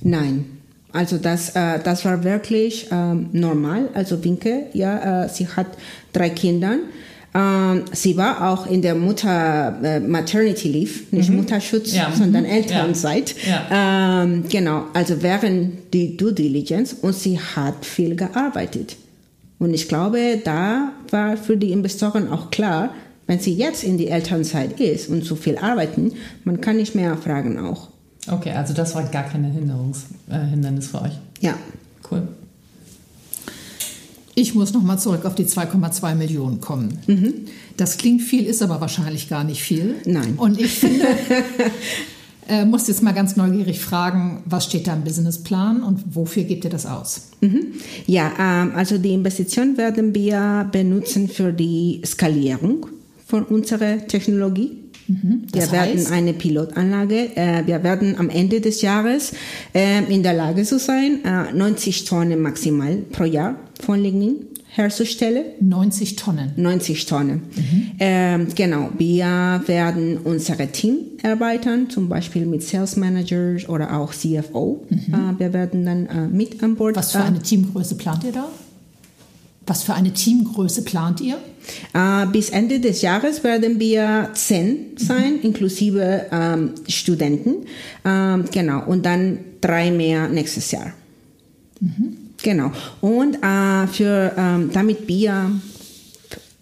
Nein. 0.01 0.45
Also 0.93 1.17
das, 1.17 1.55
äh, 1.55 1.79
das 1.83 2.03
war 2.05 2.23
wirklich 2.23 2.87
ähm, 2.91 3.29
normal. 3.31 3.89
Also 3.93 4.23
Winke, 4.23 4.63
ja, 4.73 5.25
äh, 5.25 5.29
sie 5.29 5.47
hat 5.47 5.67
drei 6.13 6.29
Kinder. 6.29 6.77
Ähm, 7.33 7.83
sie 7.93 8.17
war 8.17 8.49
auch 8.51 8.67
in 8.69 8.81
der 8.81 8.93
Mutter 8.95 9.79
äh, 9.81 9.99
Maternity 10.01 10.67
Leave, 10.67 10.91
nicht 11.11 11.29
Mutterschutz, 11.29 11.95
Ja. 11.95 12.11
sondern 12.13 12.43
Mhm. 12.43 12.49
Elternzeit. 12.49 13.35
Ähm, 13.71 14.43
genau, 14.49 14.85
also 14.93 15.21
während 15.23 15.93
die 15.93 16.17
Due 16.17 16.33
Diligence 16.33 16.93
und 17.01 17.15
sie 17.15 17.39
hat 17.39 17.85
viel 17.85 18.15
gearbeitet. 18.17 18.97
Und 19.59 19.73
ich 19.73 19.87
glaube, 19.87 20.41
da 20.43 20.91
war 21.09 21.37
für 21.37 21.55
die 21.55 21.71
Investoren 21.71 22.29
auch 22.29 22.51
klar, 22.51 22.93
wenn 23.27 23.39
sie 23.39 23.53
jetzt 23.53 23.85
in 23.85 23.97
die 23.97 24.09
Elternzeit 24.09 24.81
ist 24.81 25.07
und 25.07 25.23
so 25.23 25.35
viel 25.37 25.57
arbeiten, 25.57 26.11
man 26.43 26.59
kann 26.59 26.75
nicht 26.75 26.95
mehr 26.95 27.15
fragen 27.15 27.59
auch. 27.59 27.90
Okay, 28.27 28.51
also 28.51 28.73
das 28.73 28.95
war 28.95 29.03
gar 29.03 29.23
kein 29.23 29.45
äh, 29.45 29.49
Hindernis 29.49 30.87
für 30.87 31.01
euch. 31.01 31.13
Ja. 31.39 31.55
Cool. 32.09 32.27
Ich 34.35 34.55
muss 34.55 34.73
nochmal 34.73 34.97
zurück 34.97 35.25
auf 35.25 35.35
die 35.35 35.45
2,2 35.45 36.15
Millionen 36.15 36.61
kommen. 36.61 36.99
Das 37.77 37.97
klingt 37.97 38.21
viel, 38.21 38.45
ist 38.45 38.61
aber 38.61 38.79
wahrscheinlich 38.79 39.29
gar 39.29 39.43
nicht 39.43 39.61
viel. 39.61 39.95
Nein. 40.05 40.35
Und 40.37 40.59
ich 40.59 40.71
finde, 40.71 41.05
äh, 42.47 42.65
muss 42.65 42.87
jetzt 42.87 43.03
mal 43.03 43.13
ganz 43.13 43.35
neugierig 43.35 43.79
fragen, 43.79 44.43
was 44.45 44.65
steht 44.65 44.87
da 44.87 44.93
im 44.93 45.03
Businessplan 45.03 45.83
und 45.83 46.15
wofür 46.15 46.43
gebt 46.43 46.63
ihr 46.63 46.69
das 46.69 46.85
aus? 46.85 47.29
Mhm. 47.41 47.73
Ja, 48.07 48.31
ähm, 48.39 48.71
also 48.75 48.97
die 48.97 49.13
Investition 49.13 49.77
werden 49.77 50.15
wir 50.15 50.69
benutzen 50.71 51.27
für 51.27 51.51
die 51.51 52.01
Skalierung 52.05 52.87
von 53.25 53.43
unserer 53.43 54.07
Technologie. 54.07 54.80
Das 55.51 55.65
wir 55.65 55.71
werden 55.71 55.97
heißt? 55.97 56.11
eine 56.11 56.33
Pilotanlage, 56.33 57.35
äh, 57.35 57.63
wir 57.65 57.83
werden 57.83 58.15
am 58.17 58.29
Ende 58.29 58.61
des 58.61 58.81
Jahres 58.81 59.33
äh, 59.73 60.03
in 60.13 60.23
der 60.23 60.33
Lage 60.33 60.63
zu 60.63 60.79
sein, 60.79 61.19
äh, 61.23 61.53
90 61.53 62.05
Tonnen 62.05 62.41
maximal 62.41 62.97
pro 63.11 63.23
Jahr 63.23 63.55
von 63.79 64.01
Lignin 64.01 64.47
herzustellen. 64.71 65.45
90 65.59 66.15
Tonnen. 66.15 66.51
90 66.55 67.05
Tonnen. 67.05 67.41
Ähm, 67.99 68.47
genau, 68.55 68.89
wir 68.97 69.61
werden 69.65 70.17
unser 70.23 70.71
Team 70.71 70.97
erweitern, 71.21 71.89
zum 71.89 72.07
Beispiel 72.07 72.45
mit 72.45 72.63
Sales 72.63 72.95
Managers 72.95 73.67
oder 73.67 73.97
auch 73.97 74.13
CFO. 74.13 74.85
Äh, 74.89 75.39
wir 75.39 75.53
werden 75.53 75.85
dann 75.85 76.05
äh, 76.07 76.27
mit 76.27 76.63
an 76.63 76.75
Bord. 76.75 76.95
Was 76.95 77.11
für 77.11 77.19
eine 77.19 77.41
Teamgröße 77.41 77.95
plant 77.95 78.23
ihr 78.23 78.31
da? 78.31 78.47
Was 79.67 79.83
für 79.83 79.93
eine 79.93 80.11
Teamgröße 80.11 80.83
plant 80.83 81.21
ihr? 81.21 81.37
Äh, 81.93 82.25
bis 82.27 82.49
Ende 82.49 82.79
des 82.79 83.01
Jahres 83.01 83.43
werden 83.43 83.79
wir 83.79 84.31
zehn 84.33 84.97
sein, 84.97 85.39
inklusive 85.41 86.25
ähm, 86.31 86.71
Studenten. 86.87 87.67
Ähm, 88.03 88.45
genau, 88.51 88.85
und 88.85 89.05
dann 89.05 89.39
drei 89.61 89.91
mehr 89.91 90.27
nächstes 90.27 90.71
Jahr. 90.71 90.93
Genau. 92.43 92.71
Und 93.01 93.35
äh, 93.35 93.87
für, 93.87 94.33
ähm, 94.37 94.71
damit 94.73 95.07
wir 95.07 95.51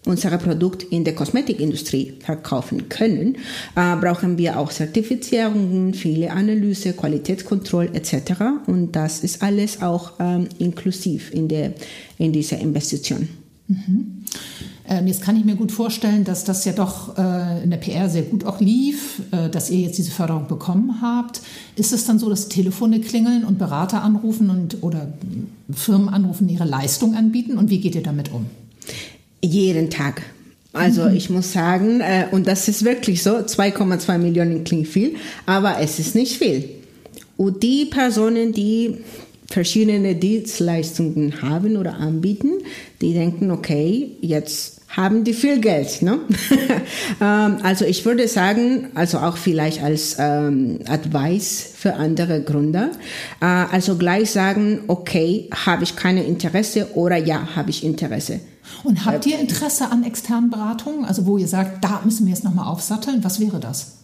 unser 0.06 0.36
Produkt 0.38 0.82
in 0.82 1.04
der 1.04 1.14
Kosmetikindustrie 1.14 2.14
verkaufen 2.20 2.88
können, 2.88 3.36
äh, 3.76 3.96
brauchen 3.96 4.38
wir 4.38 4.58
auch 4.58 4.70
Zertifizierungen, 4.70 5.94
viele 5.94 6.30
Analyse, 6.30 6.94
Qualitätskontrolle 6.94 7.90
etc. 7.92 8.32
Und 8.66 8.96
das 8.96 9.20
ist 9.20 9.42
alles 9.42 9.82
auch 9.82 10.12
ähm, 10.18 10.48
inklusiv 10.58 11.32
in, 11.32 11.48
der, 11.48 11.74
in 12.18 12.32
dieser 12.32 12.58
Investition. 12.58 13.28
Ähm, 14.88 15.06
jetzt 15.06 15.22
kann 15.22 15.36
ich 15.36 15.44
mir 15.44 15.54
gut 15.54 15.70
vorstellen, 15.70 16.24
dass 16.24 16.44
das 16.44 16.64
ja 16.64 16.72
doch 16.72 17.16
äh, 17.16 17.62
in 17.62 17.70
der 17.70 17.76
PR 17.76 18.08
sehr 18.08 18.22
gut 18.22 18.44
auch 18.44 18.60
lief, 18.60 19.22
äh, 19.30 19.48
dass 19.48 19.70
ihr 19.70 19.80
jetzt 19.80 19.98
diese 19.98 20.10
Förderung 20.10 20.48
bekommen 20.48 21.00
habt. 21.00 21.42
Ist 21.76 21.92
es 21.92 22.06
dann 22.06 22.18
so, 22.18 22.28
dass 22.28 22.48
Telefone 22.48 23.00
klingeln 23.00 23.44
und 23.44 23.58
Berater 23.58 24.02
anrufen 24.02 24.50
und 24.50 24.82
oder 24.82 25.12
Firmen 25.72 26.08
anrufen, 26.08 26.48
ihre 26.48 26.64
Leistung 26.64 27.14
anbieten? 27.14 27.56
Und 27.56 27.70
wie 27.70 27.80
geht 27.80 27.94
ihr 27.94 28.02
damit 28.02 28.32
um? 28.32 28.46
Jeden 29.42 29.90
Tag. 29.90 30.22
Also 30.72 31.08
ich 31.08 31.30
muss 31.30 31.52
sagen, 31.52 32.00
äh, 32.00 32.26
und 32.30 32.46
das 32.46 32.68
ist 32.68 32.84
wirklich 32.84 33.22
so, 33.22 33.32
2,2 33.32 34.18
Millionen 34.18 34.62
klingt 34.62 34.86
viel, 34.86 35.16
aber 35.46 35.78
es 35.80 35.98
ist 35.98 36.14
nicht 36.14 36.36
viel. 36.38 36.68
Und 37.36 37.62
die 37.62 37.86
Personen, 37.86 38.52
die 38.52 38.98
verschiedene 39.48 40.14
Dienstleistungen 40.14 41.42
haben 41.42 41.76
oder 41.76 41.94
anbieten, 41.94 42.52
die 43.00 43.14
denken, 43.14 43.50
okay, 43.50 44.12
jetzt 44.20 44.80
haben 44.90 45.24
die 45.24 45.34
viel 45.34 45.60
Geld. 45.60 46.02
Ne? 46.02 46.20
ähm, 47.20 47.58
also 47.62 47.84
ich 47.84 48.04
würde 48.04 48.28
sagen, 48.28 48.88
also 48.94 49.18
auch 49.18 49.36
vielleicht 49.36 49.82
als 49.82 50.16
ähm, 50.18 50.80
Advice 50.86 51.72
für 51.76 51.94
andere 51.94 52.42
Gründer, 52.42 52.90
äh, 53.40 53.44
also 53.44 53.96
gleich 53.96 54.30
sagen, 54.30 54.80
okay, 54.88 55.48
habe 55.64 55.84
ich 55.84 55.96
keine 55.96 56.24
Interesse 56.24 56.88
oder 56.94 57.16
ja, 57.16 57.56
habe 57.56 57.70
ich 57.70 57.84
Interesse. 57.84 58.40
Und 58.84 59.04
habt 59.04 59.26
ihr 59.26 59.38
Interesse 59.38 59.90
an 59.90 60.04
externen 60.04 60.50
Beratungen? 60.50 61.04
Also 61.04 61.26
wo 61.26 61.38
ihr 61.38 61.48
sagt, 61.48 61.84
da 61.84 62.00
müssen 62.04 62.26
wir 62.26 62.34
jetzt 62.34 62.44
nochmal 62.44 62.66
aufsatteln? 62.66 63.22
Was 63.22 63.40
wäre 63.40 63.60
das? 63.60 63.98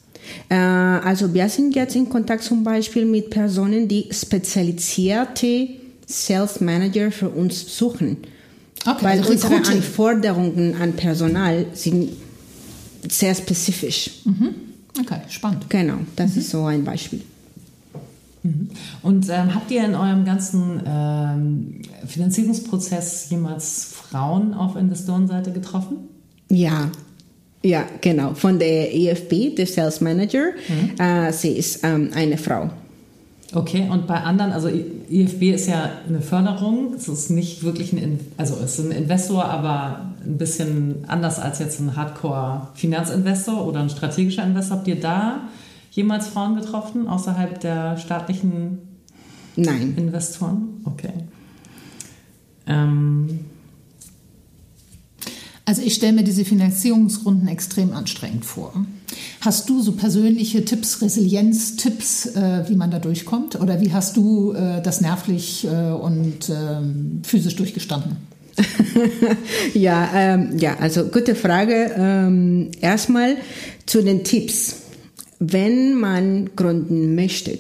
Äh, 0.49 0.55
also 0.57 1.33
wir 1.35 1.49
sind 1.49 1.75
jetzt 1.75 1.97
in 1.97 2.09
Kontakt 2.09 2.43
zum 2.43 2.65
Beispiel 2.65 3.05
mit 3.05 3.31
Personen, 3.31 3.89
die 3.89 4.09
spezialisierte 4.11 5.69
Sales 6.07 6.61
Manager 6.61 7.11
für 7.11 7.29
uns 7.29 7.77
suchen. 7.77 8.19
Okay, 8.85 9.05
Weil 9.05 9.19
also 9.19 9.33
unsere. 9.33 9.57
Anforderungen 9.57 10.75
an 10.81 10.93
Personal 10.93 11.67
sind 11.73 12.11
sehr 13.09 13.35
spezifisch. 13.35 14.11
Mhm. 14.25 14.55
Okay, 15.01 15.21
spannend. 15.29 15.69
Genau, 15.69 15.99
das 16.15 16.37
ist 16.37 16.51
so 16.51 16.65
ein 16.65 16.85
Beispiel. 16.85 17.23
Und 19.03 19.29
ähm, 19.31 19.55
habt 19.55 19.71
ihr 19.71 19.85
in 19.85 19.95
eurem 19.95 20.25
ganzen 20.25 20.81
ähm, 20.87 21.83
Finanzierungsprozess 22.07 23.29
jemals 23.31 23.85
Frauen 23.93 24.55
auf 24.55 24.77
Investorenseite 24.77 25.53
getroffen? 25.53 25.97
Ja, 26.51 26.91
ja, 27.63 27.85
genau. 28.01 28.35
Von 28.35 28.59
der 28.59 28.95
EFB, 28.95 29.57
der 29.57 29.67
Sales 29.67 30.01
Manager, 30.01 30.51
äh, 30.99 31.33
sie 31.33 31.53
ist 31.53 31.83
ähm, 31.85 32.11
eine 32.15 32.39
Frau. 32.39 32.71
Okay, 33.55 33.89
und 33.91 34.07
bei 34.07 34.17
anderen, 34.17 34.53
also 34.53 34.69
IFB 34.69 35.43
ist 35.55 35.69
ja 35.69 35.91
eine 36.09 36.21
Förderung, 36.21 36.95
es 36.95 37.09
ist 37.09 37.31
nicht 37.31 37.63
wirklich 37.63 37.93
ein, 37.93 37.99
In- 37.99 38.21
also 38.37 38.57
es 38.63 38.79
ist 38.79 38.85
ein 38.85 38.91
Investor, 38.91 39.45
aber 39.45 40.13
ein 40.25 40.37
bisschen 40.37 41.05
anders 41.07 41.39
als 41.39 41.61
jetzt 41.61 41.81
ein 41.81 41.95
Hardcore-Finanzinvestor 41.97 43.67
oder 43.67 43.81
ein 43.81 43.91
strategischer 43.91 44.45
Investor. 44.45 44.79
Habt 44.79 44.89
ihr 44.89 45.01
da 45.01 45.41
jemals 45.97 46.29
Frauen 46.29 46.57
getroffen, 46.57 47.09
außerhalb 47.09 47.59
der 47.61 47.97
staatlichen 47.97 48.79
Nein. 49.57 49.95
Investoren? 49.97 50.83
Okay. 50.85 51.13
Ähm, 52.67 53.41
Also 55.69 55.83
ich 55.83 55.95
stelle 55.95 56.13
mir 56.13 56.23
diese 56.23 56.45
Finanzierungsrunden 56.45 57.49
extrem 57.49 57.93
anstrengend 57.93 58.45
vor. 58.45 58.73
Hast 59.41 59.69
du 59.69 59.83
so 59.83 59.93
persönliche 59.93 60.65
Tipps, 60.65 61.03
Resilienz-Tipps, 61.03 62.27
äh, 62.37 62.69
wie 62.69 62.77
man 62.77 62.93
da 62.93 63.01
durchkommt? 63.01 63.61
Oder 63.61 63.81
wie 63.81 63.93
hast 63.93 64.17
du 64.17 64.53
äh, 64.53 64.81
das 64.81 65.01
nervlich 65.01 65.67
äh, 65.67 65.91
und 65.91 66.49
ähm, 66.51 67.21
physisch 67.25 67.57
durchgestanden? 67.57 68.17
ja, 69.75 70.09
ähm, 70.15 70.57
ja, 70.57 70.77
also 70.79 71.07
gute 71.07 71.35
Frage. 71.35 71.91
Ähm, 71.99 72.71
erstmal 72.81 73.37
zu 73.87 74.03
den 74.03 74.23
Tipps. 74.23 74.83
Wenn 75.39 75.95
man 75.95 76.51
gründen 76.57 77.15
möchte, 77.15 77.59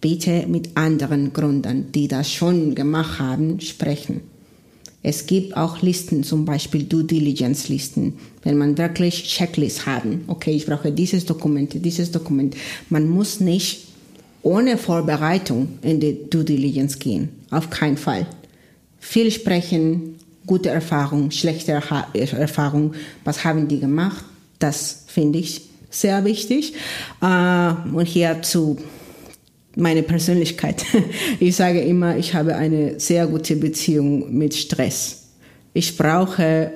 bitte 0.00 0.46
mit 0.48 0.76
anderen 0.76 1.32
Gründern, 1.32 1.92
die 1.92 2.08
das 2.08 2.30
schon 2.32 2.74
gemacht 2.74 3.18
haben, 3.18 3.60
sprechen. 3.60 4.20
Es 5.02 5.26
gibt 5.26 5.54
auch 5.54 5.82
Listen, 5.82 6.24
zum 6.24 6.46
Beispiel 6.46 6.84
Due 6.84 7.04
Diligence 7.04 7.68
Listen, 7.68 8.14
wenn 8.42 8.56
man 8.56 8.78
wirklich 8.78 9.24
Checklists 9.24 9.84
haben. 9.84 10.24
Okay, 10.28 10.52
ich 10.52 10.64
brauche 10.64 10.90
dieses 10.92 11.26
Dokument, 11.26 11.74
dieses 11.84 12.10
Dokument. 12.10 12.56
Man 12.88 13.10
muss 13.10 13.38
nicht 13.38 13.88
ohne 14.42 14.78
Vorbereitung 14.78 15.78
in 15.82 16.00
die 16.00 16.18
Due 16.30 16.44
Diligence 16.44 16.98
gehen. 16.98 17.28
Auf 17.50 17.68
keinen 17.68 17.98
Fall. 17.98 18.26
Viel 18.98 19.30
sprechen, 19.30 20.14
gute 20.46 20.70
Erfahrung, 20.70 21.30
schlechte 21.30 21.72
Erfahrung. 21.72 22.94
Was 23.24 23.44
haben 23.44 23.68
die 23.68 23.80
gemacht? 23.80 24.24
Das 24.58 25.04
finde 25.06 25.38
ich 25.38 25.62
sehr 25.94 26.24
wichtig. 26.24 26.74
Äh, 27.22 27.72
und 27.92 28.06
hier 28.06 28.42
zu 28.42 28.78
meine 29.76 30.02
Persönlichkeit. 30.02 30.84
Ich 31.40 31.56
sage 31.56 31.80
immer, 31.80 32.16
ich 32.16 32.34
habe 32.34 32.54
eine 32.54 32.98
sehr 33.00 33.26
gute 33.26 33.56
Beziehung 33.56 34.36
mit 34.36 34.54
Stress. 34.54 35.28
Ich 35.72 35.96
brauche 35.96 36.70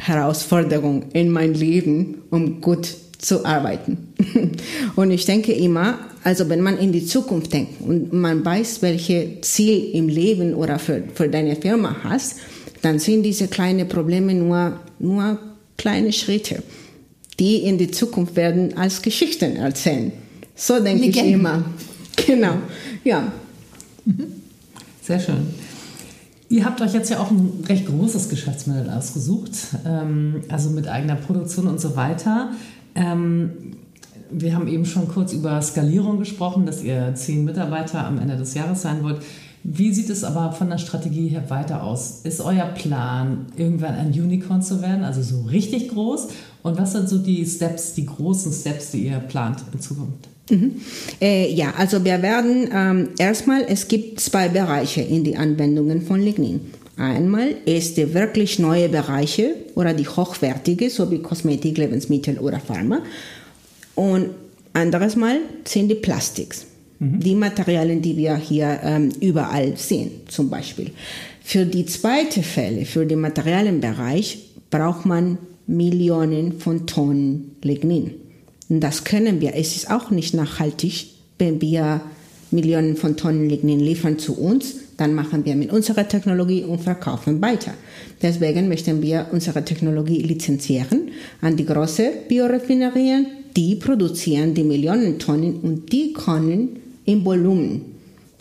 Herausforderungen 0.00 1.06
in 1.12 1.30
mein 1.30 1.54
Leben, 1.54 2.22
um 2.30 2.60
gut 2.60 2.88
zu 3.18 3.44
arbeiten. 3.44 4.14
Und 4.96 5.10
ich 5.10 5.24
denke 5.24 5.52
immer, 5.52 5.98
also 6.22 6.48
wenn 6.48 6.60
man 6.60 6.78
in 6.78 6.92
die 6.92 7.04
Zukunft 7.04 7.52
denkt 7.52 7.80
und 7.80 8.12
man 8.12 8.44
weiß, 8.44 8.82
welche 8.82 9.40
Ziel 9.40 9.90
im 9.92 10.08
Leben 10.08 10.54
oder 10.54 10.78
für, 10.78 11.02
für 11.14 11.28
deine 11.28 11.56
Firma 11.56 11.96
hast, 12.04 12.36
dann 12.82 12.98
sind 12.98 13.22
diese 13.24 13.48
kleinen 13.48 13.88
Probleme 13.88 14.34
nur, 14.34 14.78
nur 14.98 15.38
kleine 15.76 16.12
Schritte, 16.12 16.62
die 17.38 17.56
in 17.56 17.78
die 17.78 17.90
Zukunft 17.90 18.36
werden 18.36 18.76
als 18.76 19.02
Geschichten 19.02 19.56
erzählen. 19.56 20.12
So 20.54 20.80
denke 20.80 21.06
ich 21.06 21.16
immer. 21.16 21.64
Genau, 22.26 22.54
ja. 23.04 23.30
Mhm. 24.04 24.24
Sehr 25.00 25.20
schön. 25.20 25.46
Ihr 26.48 26.64
habt 26.64 26.80
euch 26.80 26.92
jetzt 26.94 27.10
ja 27.10 27.20
auch 27.20 27.30
ein 27.30 27.64
recht 27.68 27.86
großes 27.86 28.28
Geschäftsmodell 28.28 28.90
ausgesucht, 28.90 29.52
ähm, 29.86 30.42
also 30.48 30.70
mit 30.70 30.88
eigener 30.88 31.14
Produktion 31.14 31.68
und 31.68 31.80
so 31.80 31.94
weiter. 31.94 32.50
Ähm, 32.96 33.50
wir 34.30 34.54
haben 34.54 34.66
eben 34.66 34.84
schon 34.84 35.08
kurz 35.08 35.32
über 35.32 35.62
Skalierung 35.62 36.18
gesprochen, 36.18 36.66
dass 36.66 36.82
ihr 36.82 37.14
zehn 37.14 37.44
Mitarbeiter 37.44 38.04
am 38.04 38.18
Ende 38.18 38.36
des 38.36 38.54
Jahres 38.54 38.82
sein 38.82 39.02
wollt. 39.02 39.22
Wie 39.62 39.92
sieht 39.92 40.08
es 40.08 40.24
aber 40.24 40.52
von 40.52 40.70
der 40.70 40.78
Strategie 40.78 41.28
her 41.28 41.50
weiter 41.50 41.82
aus? 41.82 42.20
Ist 42.24 42.40
euer 42.40 42.66
Plan, 42.66 43.46
irgendwann 43.56 43.94
ein 43.94 44.08
Unicorn 44.08 44.62
zu 44.62 44.80
werden, 44.80 45.04
also 45.04 45.22
so 45.22 45.42
richtig 45.42 45.88
groß? 45.90 46.28
Und 46.62 46.78
was 46.78 46.92
sind 46.92 47.08
so 47.08 47.18
die 47.18 47.44
Steps, 47.46 47.94
die 47.94 48.06
großen 48.06 48.52
Steps, 48.52 48.90
die 48.90 49.06
ihr 49.06 49.18
plant 49.18 49.60
in 49.72 49.80
Zukunft? 49.80 50.28
Mhm. 50.50 50.80
Äh, 51.20 51.52
ja, 51.52 51.74
also 51.76 52.04
wir 52.04 52.22
werden 52.22 52.68
ähm, 52.72 53.08
erstmal, 53.18 53.64
es 53.68 53.88
gibt 53.88 54.20
zwei 54.20 54.48
Bereiche 54.48 55.02
in 55.02 55.24
die 55.24 55.36
Anwendungen 55.36 56.02
von 56.02 56.20
Lignin. 56.20 56.60
Einmal 56.96 57.54
ist 57.64 57.96
die 57.96 58.12
wirklich 58.12 58.58
neue 58.58 58.88
Bereiche 58.88 59.54
oder 59.76 59.94
die 59.94 60.08
hochwertige, 60.08 60.90
so 60.90 61.10
wie 61.10 61.18
Kosmetik, 61.18 61.78
Lebensmittel 61.78 62.38
oder 62.38 62.58
Pharma. 62.58 63.02
Und 63.94 64.30
anderes 64.72 65.14
Mal 65.14 65.40
sind 65.64 65.88
die 65.88 65.94
Plastiks, 65.94 66.66
mhm. 66.98 67.20
die 67.20 67.34
Materialien, 67.34 68.02
die 68.02 68.16
wir 68.16 68.36
hier 68.36 68.80
ähm, 68.82 69.10
überall 69.20 69.76
sehen, 69.76 70.10
zum 70.26 70.50
Beispiel. 70.50 70.90
Für 71.42 71.64
die 71.64 71.86
zweite 71.86 72.42
Fälle, 72.42 72.84
für 72.84 73.06
den 73.06 73.20
Materialienbereich, 73.20 74.38
braucht 74.70 75.06
man 75.06 75.38
Millionen 75.68 76.58
von 76.58 76.86
Tonnen 76.86 77.56
Lignin. 77.62 78.14
Und 78.68 78.80
das 78.80 79.04
können 79.04 79.40
wir. 79.40 79.54
Es 79.54 79.76
ist 79.76 79.90
auch 79.90 80.10
nicht 80.10 80.34
nachhaltig, 80.34 81.06
wenn 81.38 81.60
wir 81.60 82.00
Millionen 82.50 82.96
von 82.96 83.16
Tonnen 83.16 83.48
Lignin 83.48 83.78
liefern 83.78 84.18
zu 84.18 84.36
uns, 84.38 84.74
dann 84.96 85.14
machen 85.14 85.44
wir 85.44 85.54
mit 85.54 85.70
unserer 85.70 86.08
Technologie 86.08 86.64
und 86.64 86.80
verkaufen 86.80 87.40
weiter. 87.40 87.74
Deswegen 88.20 88.68
möchten 88.68 89.02
wir 89.02 89.26
unsere 89.30 89.64
Technologie 89.64 90.22
lizenzieren 90.22 91.10
an 91.40 91.56
die 91.56 91.66
großen 91.66 92.08
Bioraffinerien, 92.28 93.26
die 93.54 93.76
produzieren 93.76 94.54
die 94.54 94.64
Millionen 94.64 95.18
Tonnen 95.18 95.60
und 95.60 95.92
die 95.92 96.14
können 96.14 96.80
im 97.04 97.24
Volumen 97.24 97.82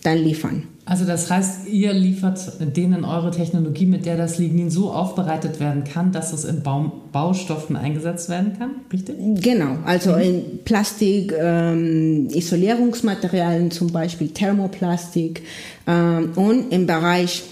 dann 0.03 0.17
liefern. 0.19 0.63
Also 0.89 1.03
das 1.03 1.29
heißt, 1.29 1.67
ihr 1.67 1.91
liefert 1.91 2.39
denen 2.61 3.03
eure 3.03 3.29
Technologie, 3.31 3.85
mit 3.85 4.05
der 4.05 4.15
das 4.15 4.37
Lignin 4.37 4.69
so 4.69 4.89
aufbereitet 4.89 5.59
werden 5.59 5.83
kann, 5.83 6.13
dass 6.13 6.31
es 6.31 6.45
in 6.45 6.63
Baum 6.63 6.93
Baustoffen 7.11 7.75
eingesetzt 7.75 8.29
werden 8.29 8.57
kann, 8.57 8.69
richtig? 8.91 9.17
Genau, 9.43 9.79
also 9.83 10.13
mhm. 10.13 10.21
in 10.21 10.43
Plastik, 10.63 11.33
ähm, 11.37 12.29
Isolierungsmaterialien 12.29 13.69
zum 13.69 13.91
Beispiel, 13.91 14.29
Thermoplastik 14.29 15.43
ähm, 15.87 16.31
und 16.35 16.71
im 16.71 16.87
Bereich 16.87 17.43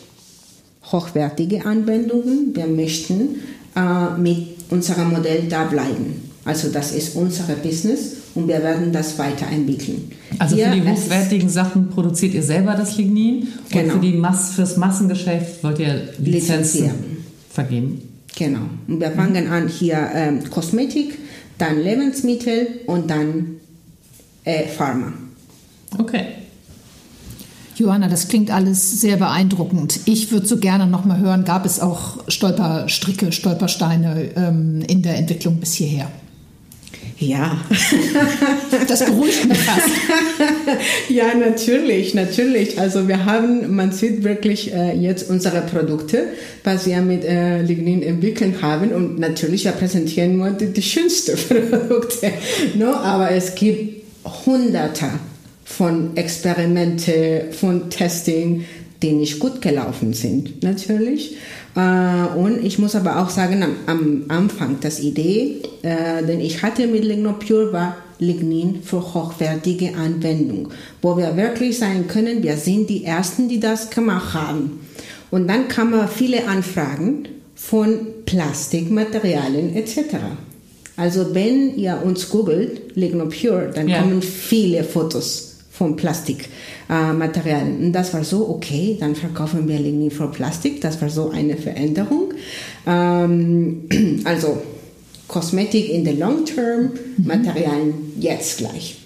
hochwertige 0.94 1.66
Anwendungen. 1.66 2.56
Wir 2.56 2.68
möchten 2.68 3.42
äh, 3.76 4.18
mit 4.18 4.48
unserem 4.70 5.12
Modell 5.12 5.50
da 5.50 5.66
bleiben. 5.66 6.32
Also 6.46 6.70
das 6.70 6.94
ist 6.94 7.18
unser 7.18 7.44
Business 7.56 8.16
und 8.36 8.48
wir 8.48 8.62
werden 8.62 8.92
das 8.92 9.18
weiterentwickeln. 9.18 10.12
Also 10.38 10.56
Hier 10.56 10.68
für 10.68 10.80
die 10.80 10.88
hochwertigen 10.88 11.50
Sachen 11.50 11.90
produziert 11.90 12.34
ihr 12.34 12.44
selber 12.44 12.76
das 12.76 12.98
Lignin 12.98 13.48
genau. 13.70 13.86
und 13.86 13.92
für 13.92 14.00
die 14.06 14.18
Mass, 14.18 14.54
fürs 14.54 14.78
Massengeschäft 14.78 15.64
wollt 15.64 15.80
ihr 15.80 16.10
Lizenzen 16.20 16.92
vergeben. 17.50 18.02
Genau. 18.36 18.70
Und 18.88 19.00
wir 19.00 19.12
fangen 19.12 19.48
an 19.48 19.70
hier 19.70 20.10
ähm, 20.14 20.50
Kosmetik, 20.50 21.18
dann 21.58 21.82
Lebensmittel 21.82 22.68
und 22.86 23.10
dann 23.10 23.56
äh, 24.44 24.68
Pharma. 24.68 25.14
Okay. 25.98 26.26
Johanna, 27.78 28.08
das 28.08 28.28
klingt 28.28 28.52
alles 28.52 29.02
sehr 29.02 29.18
beeindruckend. 29.18 30.02
Ich 30.06 30.32
würde 30.32 30.46
so 30.46 30.58
gerne 30.58 30.88
noch 30.88 31.04
mal 31.06 31.20
hören, 31.20 31.44
gab 31.44 31.66
es 31.66 31.80
auch 31.80 32.20
Stolperstricke, 32.30 33.32
Stolpersteine 33.32 34.32
ähm, 34.36 34.82
in 34.88 35.02
der 35.02 35.18
Entwicklung 35.18 35.58
bis 35.58 35.74
hierher? 35.74 36.10
Ja. 37.18 37.58
Das 38.88 39.06
beruhigt 39.06 39.48
mich 39.48 39.58
fast. 39.58 39.90
Ja, 41.10 41.34
natürlich, 41.34 42.14
natürlich. 42.14 42.80
Also 42.80 43.08
wir 43.08 43.26
haben, 43.26 43.76
man 43.76 43.92
sieht 43.92 44.24
wirklich 44.24 44.74
äh, 44.74 44.94
jetzt 44.98 45.30
unsere 45.30 45.62
Produkte, 45.62 46.28
was 46.64 46.86
wir 46.86 47.02
mit 47.02 47.24
äh, 47.24 47.62
Lignin 47.62 48.04
entwickelt 48.04 48.62
haben 48.62 48.92
und 48.92 49.20
natürlich 49.20 49.66
wir 49.66 49.72
präsentieren 49.72 50.38
nur 50.38 50.52
die, 50.52 50.68
die 50.68 50.82
schönsten 50.82 51.38
Produkte. 51.70 52.32
No? 52.76 52.94
Aber 52.94 53.32
es 53.32 53.56
gibt 53.56 54.04
hunderte 54.46 55.12
von 55.64 56.16
Experimente, 56.16 57.46
von 57.52 57.90
Testing, 57.90 58.66
die 59.02 59.12
nicht 59.12 59.40
gut 59.40 59.62
gelaufen 59.62 60.14
sind, 60.14 60.64
natürlich. 60.64 61.38
Äh, 61.76 62.38
und 62.38 62.64
ich 62.64 62.80
muss 62.80 62.96
aber 62.96 63.20
auch 63.22 63.30
sagen, 63.30 63.64
am, 63.64 63.76
am 63.86 64.24
Anfang, 64.30 64.78
das 64.82 65.00
Idee, 65.00 65.62
äh, 65.82 66.24
den 66.26 66.40
ich 66.40 66.64
hatte 66.64 66.88
mit 66.88 67.04
Lignopure, 67.04 67.74
war 67.74 67.98
Lignin 68.18 68.82
für 68.84 69.14
hochwertige 69.14 69.96
Anwendung, 69.96 70.70
wo 71.02 71.18
wir 71.18 71.36
wirklich 71.36 71.78
sagen 71.78 72.08
können, 72.08 72.44
wir 72.44 72.56
sind 72.56 72.90
die 72.90 73.04
Ersten, 73.04 73.50
die 73.50 73.60
das 73.60 73.90
gemacht 73.90 74.34
haben. 74.34 74.80
Und 75.32 75.48
dann 75.50 75.68
kamen 75.68 76.08
viele 76.08 76.48
Anfragen 76.48 77.28
von 77.56 78.08
Plastikmaterialien 78.26 79.76
etc. 79.76 80.16
Also 80.96 81.36
wenn 81.36 81.76
ihr 81.76 82.02
uns 82.04 82.30
googelt, 82.30 82.96
Lignopure, 82.96 83.72
dann 83.74 83.90
ja. 83.90 84.00
kommen 84.00 84.22
viele 84.22 84.86
Fotos 84.86 85.45
von 85.78 85.96
Plastik 85.96 86.50
äh. 86.90 87.86
Und 87.86 87.94
das 87.94 88.14
war 88.14 88.24
so, 88.24 88.50
okay, 88.50 88.98
dann 89.00 89.16
verkaufen 89.16 89.68
wir 89.68 89.80
Lignin 89.80 90.12
für 90.12 90.28
Plastik. 90.28 90.82
Das 90.82 91.02
war 91.02 91.10
so 91.10 91.30
eine 91.30 91.58
Veränderung. 91.58 92.34
Ähm, 92.88 93.90
also 94.24 94.62
Kosmetik 95.28 95.90
in 95.90 96.06
the 96.06 96.12
Long 96.12 96.46
Term, 96.46 96.92
mhm. 97.18 97.28
Materialien 97.28 97.94
jetzt 98.20 98.60
gleich. 98.60 99.02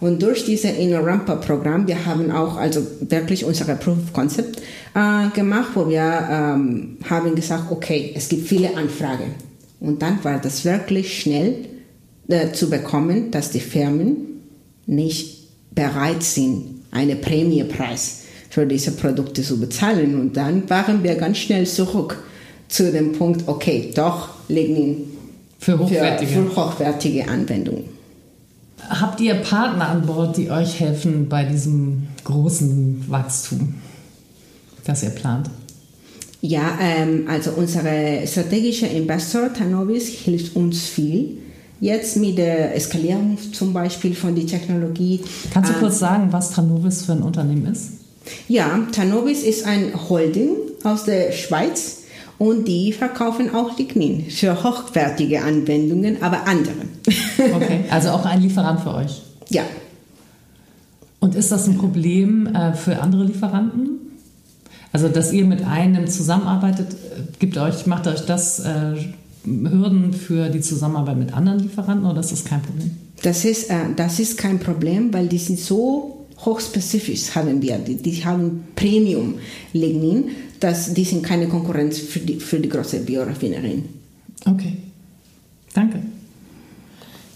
Und 0.00 0.22
durch 0.22 0.44
dieses 0.44 0.78
Innorampa-Programm, 0.78 1.88
wir 1.88 2.06
haben 2.06 2.30
auch 2.30 2.56
also 2.56 2.80
wirklich 3.00 3.44
unsere 3.44 3.74
Proof 3.74 3.98
of 3.98 4.12
Concept 4.12 4.62
äh, 4.94 5.28
gemacht, 5.34 5.70
wo 5.74 5.88
wir 5.88 6.28
ähm, 6.30 6.98
haben 7.08 7.34
gesagt, 7.34 7.70
okay, 7.70 8.12
es 8.14 8.28
gibt 8.28 8.46
viele 8.46 8.76
Anfragen. 8.76 9.34
Und 9.80 10.02
dann 10.02 10.22
war 10.22 10.38
das 10.40 10.64
wirklich 10.64 11.20
schnell 11.20 11.66
äh, 12.28 12.52
zu 12.52 12.70
bekommen, 12.70 13.32
dass 13.32 13.50
die 13.50 13.60
Firmen 13.60 14.16
nicht 14.86 15.37
bereit 15.70 16.22
sind, 16.22 16.82
einen 16.90 17.20
Prämiepreis 17.20 18.22
für 18.50 18.66
diese 18.66 18.92
Produkte 18.92 19.42
zu 19.42 19.60
bezahlen. 19.60 20.18
Und 20.20 20.36
dann 20.36 20.68
waren 20.68 21.02
wir 21.02 21.14
ganz 21.16 21.38
schnell 21.38 21.66
zurück 21.66 22.22
zu 22.68 22.90
dem 22.90 23.12
Punkt, 23.12 23.46
okay, 23.46 23.90
doch 23.94 24.30
Lignin 24.48 25.04
für 25.58 25.78
hochwertige, 25.78 26.30
für, 26.30 26.42
für 26.44 26.56
hochwertige 26.56 27.28
Anwendungen. 27.28 27.84
Habt 28.88 29.20
ihr 29.20 29.34
Partner 29.34 29.88
an 29.88 30.06
Bord, 30.06 30.36
die 30.36 30.50
euch 30.50 30.80
helfen 30.80 31.28
bei 31.28 31.44
diesem 31.44 32.08
großen 32.24 33.04
Wachstum, 33.08 33.74
das 34.84 35.02
ihr 35.02 35.10
plant? 35.10 35.50
Ja, 36.40 36.78
ähm, 36.80 37.26
also 37.28 37.50
unser 37.50 37.82
strategischer 38.26 38.90
Investor 38.90 39.52
Tanovis 39.52 40.06
hilft 40.08 40.54
uns 40.54 40.86
viel 40.86 41.38
Jetzt 41.80 42.16
mit 42.16 42.38
der 42.38 42.74
Eskalierung 42.74 43.38
zum 43.52 43.72
Beispiel 43.72 44.14
von 44.14 44.34
der 44.34 44.46
Technologie. 44.46 45.20
Kannst 45.52 45.70
du 45.70 45.76
äh, 45.76 45.78
kurz 45.78 45.98
sagen, 45.98 46.28
was 46.32 46.50
Tanovis 46.50 47.04
für 47.04 47.12
ein 47.12 47.22
Unternehmen 47.22 47.66
ist? 47.66 47.92
Ja, 48.48 48.86
Tanovis 48.92 49.42
ist 49.42 49.64
ein 49.64 49.92
Holding 50.08 50.50
aus 50.84 51.04
der 51.04 51.32
Schweiz. 51.32 51.94
und 52.38 52.68
die 52.68 52.92
verkaufen 52.92 53.52
auch 53.52 53.76
Lignin 53.78 54.30
für 54.30 54.62
hochwertige 54.62 55.42
Anwendungen, 55.42 56.22
aber 56.22 56.46
andere. 56.46 56.74
Okay, 57.54 57.84
also 57.90 58.10
auch 58.10 58.24
ein 58.24 58.42
Lieferant 58.42 58.80
für 58.80 58.94
euch. 58.94 59.22
Ja. 59.48 59.62
Und 61.20 61.34
ist 61.34 61.50
das 61.50 61.66
ein 61.66 61.78
Problem 61.78 62.46
äh, 62.46 62.74
für 62.74 63.00
andere 63.00 63.24
Lieferanten? 63.24 63.98
Also, 64.92 65.08
dass 65.08 65.32
ihr 65.32 65.44
mit 65.44 65.64
einem 65.64 66.06
zusammenarbeitet, 66.06 66.92
äh, 66.92 67.22
gibt 67.38 67.58
euch, 67.58 67.86
macht 67.86 68.06
euch 68.06 68.20
das 68.26 68.60
Hürden 69.44 70.12
für 70.12 70.48
die 70.48 70.60
Zusammenarbeit 70.60 71.16
mit 71.16 71.32
anderen 71.32 71.60
Lieferanten 71.60 72.06
oder 72.06 72.20
ist 72.20 72.32
das 72.32 72.44
kein 72.44 72.62
Problem? 72.62 72.90
Das 73.22 73.44
ist, 73.44 73.70
äh, 73.70 73.94
das 73.96 74.20
ist 74.20 74.38
kein 74.38 74.58
Problem, 74.58 75.12
weil 75.12 75.28
die 75.28 75.38
sind 75.38 75.58
so 75.58 76.26
hochspezifisch 76.44 77.34
haben 77.34 77.60
wir. 77.62 77.78
Die, 77.78 77.96
die 77.96 78.24
haben 78.24 78.68
Premium 78.76 79.34
Lignin, 79.72 80.30
dass 80.60 80.94
die 80.94 81.04
sind 81.04 81.22
keine 81.22 81.48
Konkurrenz 81.48 81.98
für 81.98 82.20
die, 82.20 82.38
für 82.38 82.60
die 82.60 82.68
große 82.68 83.00
Bioraffinerie. 83.00 83.82
Okay. 84.44 84.76
Danke. 85.74 86.00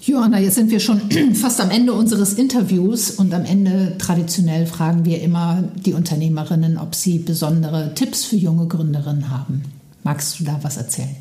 Johanna, 0.03 0.41
jetzt 0.41 0.57
sind 0.57 0.71
wir 0.71 0.81
schon 0.81 1.01
fast 1.35 1.61
am 1.61 1.71
Ende 1.71 1.93
unseres 1.93 2.35
Interviews 2.35 3.13
und 3.13 3.33
am 3.35 3.45
Ende 3.45 3.97
traditionell 3.99 4.67
fragen 4.67 5.05
wir 5.05 5.21
immer 5.21 5.63
die 5.77 5.93
Unternehmerinnen, 5.93 6.77
ob 6.77 6.95
sie 6.95 7.19
besondere 7.19 7.95
Tipps 7.95 8.25
für 8.25 8.37
junge 8.37 8.67
Gründerinnen 8.67 9.31
haben. 9.31 9.63
Magst 10.03 10.41
du 10.41 10.45
da 10.45 10.59
was 10.63 10.77
erzählen? 10.77 11.15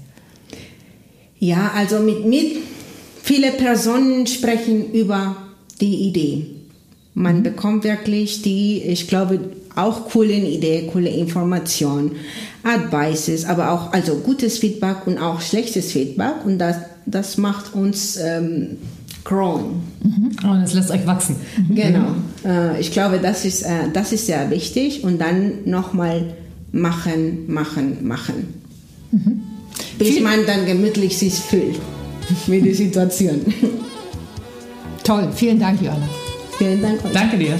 Ja, 1.42 1.72
also 1.76 2.00
mit, 2.00 2.24
mit 2.24 2.58
viele 3.24 3.52
Personen 3.52 4.28
sprechen 4.28 4.92
über 4.94 5.36
die 5.82 6.08
Idee. 6.08 6.46
Man 7.16 7.42
bekommt 7.42 7.84
wirklich 7.84 8.44
die, 8.44 8.84
ich 8.84 9.08
glaube, 9.08 9.40
auch 9.76 10.08
coole 10.10 10.36
Idee, 10.36 10.88
coole 10.94 11.10
Informationen, 11.10 12.12
Advices, 12.62 13.46
aber 13.46 13.72
auch 13.72 13.92
also 13.92 14.18
gutes 14.18 14.60
Feedback 14.60 15.08
und 15.08 15.18
auch 15.18 15.42
schlechtes 15.42 15.92
Feedback 15.92 16.46
und 16.46 16.60
das, 16.60 16.76
das 17.08 17.40
macht 17.40 17.74
uns 17.74 18.18
ähm, 18.18 18.78
growing. 19.24 19.82
Mhm. 20.04 20.32
Oh, 20.44 20.54
das 20.62 20.74
lässt 20.74 20.92
euch 20.92 21.08
wachsen. 21.08 21.38
Mhm. 21.58 21.76
Genau. 21.76 22.16
Äh, 22.46 22.80
ich 22.80 22.92
glaube, 22.92 23.18
das 23.18 23.46
ist, 23.46 23.64
äh, 23.64 23.90
das 23.92 24.14
ist 24.14 24.28
sehr 24.28 24.52
wichtig 24.52 25.04
und 25.04 25.20
dann 25.20 25.66
nochmal 25.66 26.36
machen, 26.72 27.52
machen, 27.52 28.08
machen. 28.08 28.62
Mhm. 29.10 29.41
Bis 30.02 30.20
man 30.20 30.46
dann 30.48 30.66
gemütlich 30.66 31.16
sich 31.16 31.36
fühlt 31.36 31.78
mit 32.48 32.66
der 32.66 32.74
Situation. 32.74 33.42
Toll, 35.04 35.30
vielen 35.36 35.60
Dank, 35.60 35.80
Johanna. 35.80 36.10
Vielen 36.58 36.82
Dank. 36.82 37.06
Euch. 37.06 37.12
Danke 37.14 37.38
dir. 37.38 37.60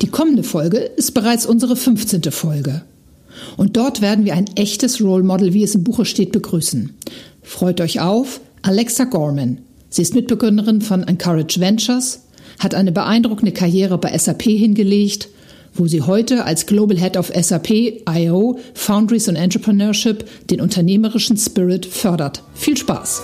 Die 0.00 0.08
kommende 0.08 0.42
Folge 0.42 0.78
ist 0.78 1.12
bereits 1.12 1.44
unsere 1.44 1.76
15. 1.76 2.22
Folge. 2.30 2.80
Und 3.58 3.76
dort 3.76 4.00
werden 4.00 4.24
wir 4.24 4.32
ein 4.32 4.46
echtes 4.56 5.02
Role 5.02 5.22
Model, 5.22 5.52
wie 5.52 5.64
es 5.64 5.74
im 5.74 5.84
Buche 5.84 6.06
steht, 6.06 6.32
begrüßen. 6.32 6.96
Freut 7.42 7.82
euch 7.82 8.00
auf, 8.00 8.40
Alexa 8.62 9.04
Gorman. 9.04 9.58
Sie 9.90 10.00
ist 10.00 10.14
Mitbegründerin 10.14 10.80
von 10.80 11.02
Encourage 11.02 11.60
Ventures, 11.60 12.22
hat 12.58 12.74
eine 12.74 12.92
beeindruckende 12.92 13.52
Karriere 13.52 13.98
bei 13.98 14.16
SAP 14.16 14.44
hingelegt, 14.44 15.28
wo 15.78 15.86
sie 15.86 16.02
heute 16.02 16.44
als 16.44 16.66
Global 16.66 16.98
Head 16.98 17.16
of 17.16 17.32
SAP 17.34 17.70
IO 18.08 18.58
Foundries 18.74 19.28
und 19.28 19.36
Entrepreneurship 19.36 20.24
den 20.50 20.60
unternehmerischen 20.60 21.36
Spirit 21.36 21.86
fördert. 21.86 22.42
Viel 22.54 22.76
Spaß! 22.76 23.22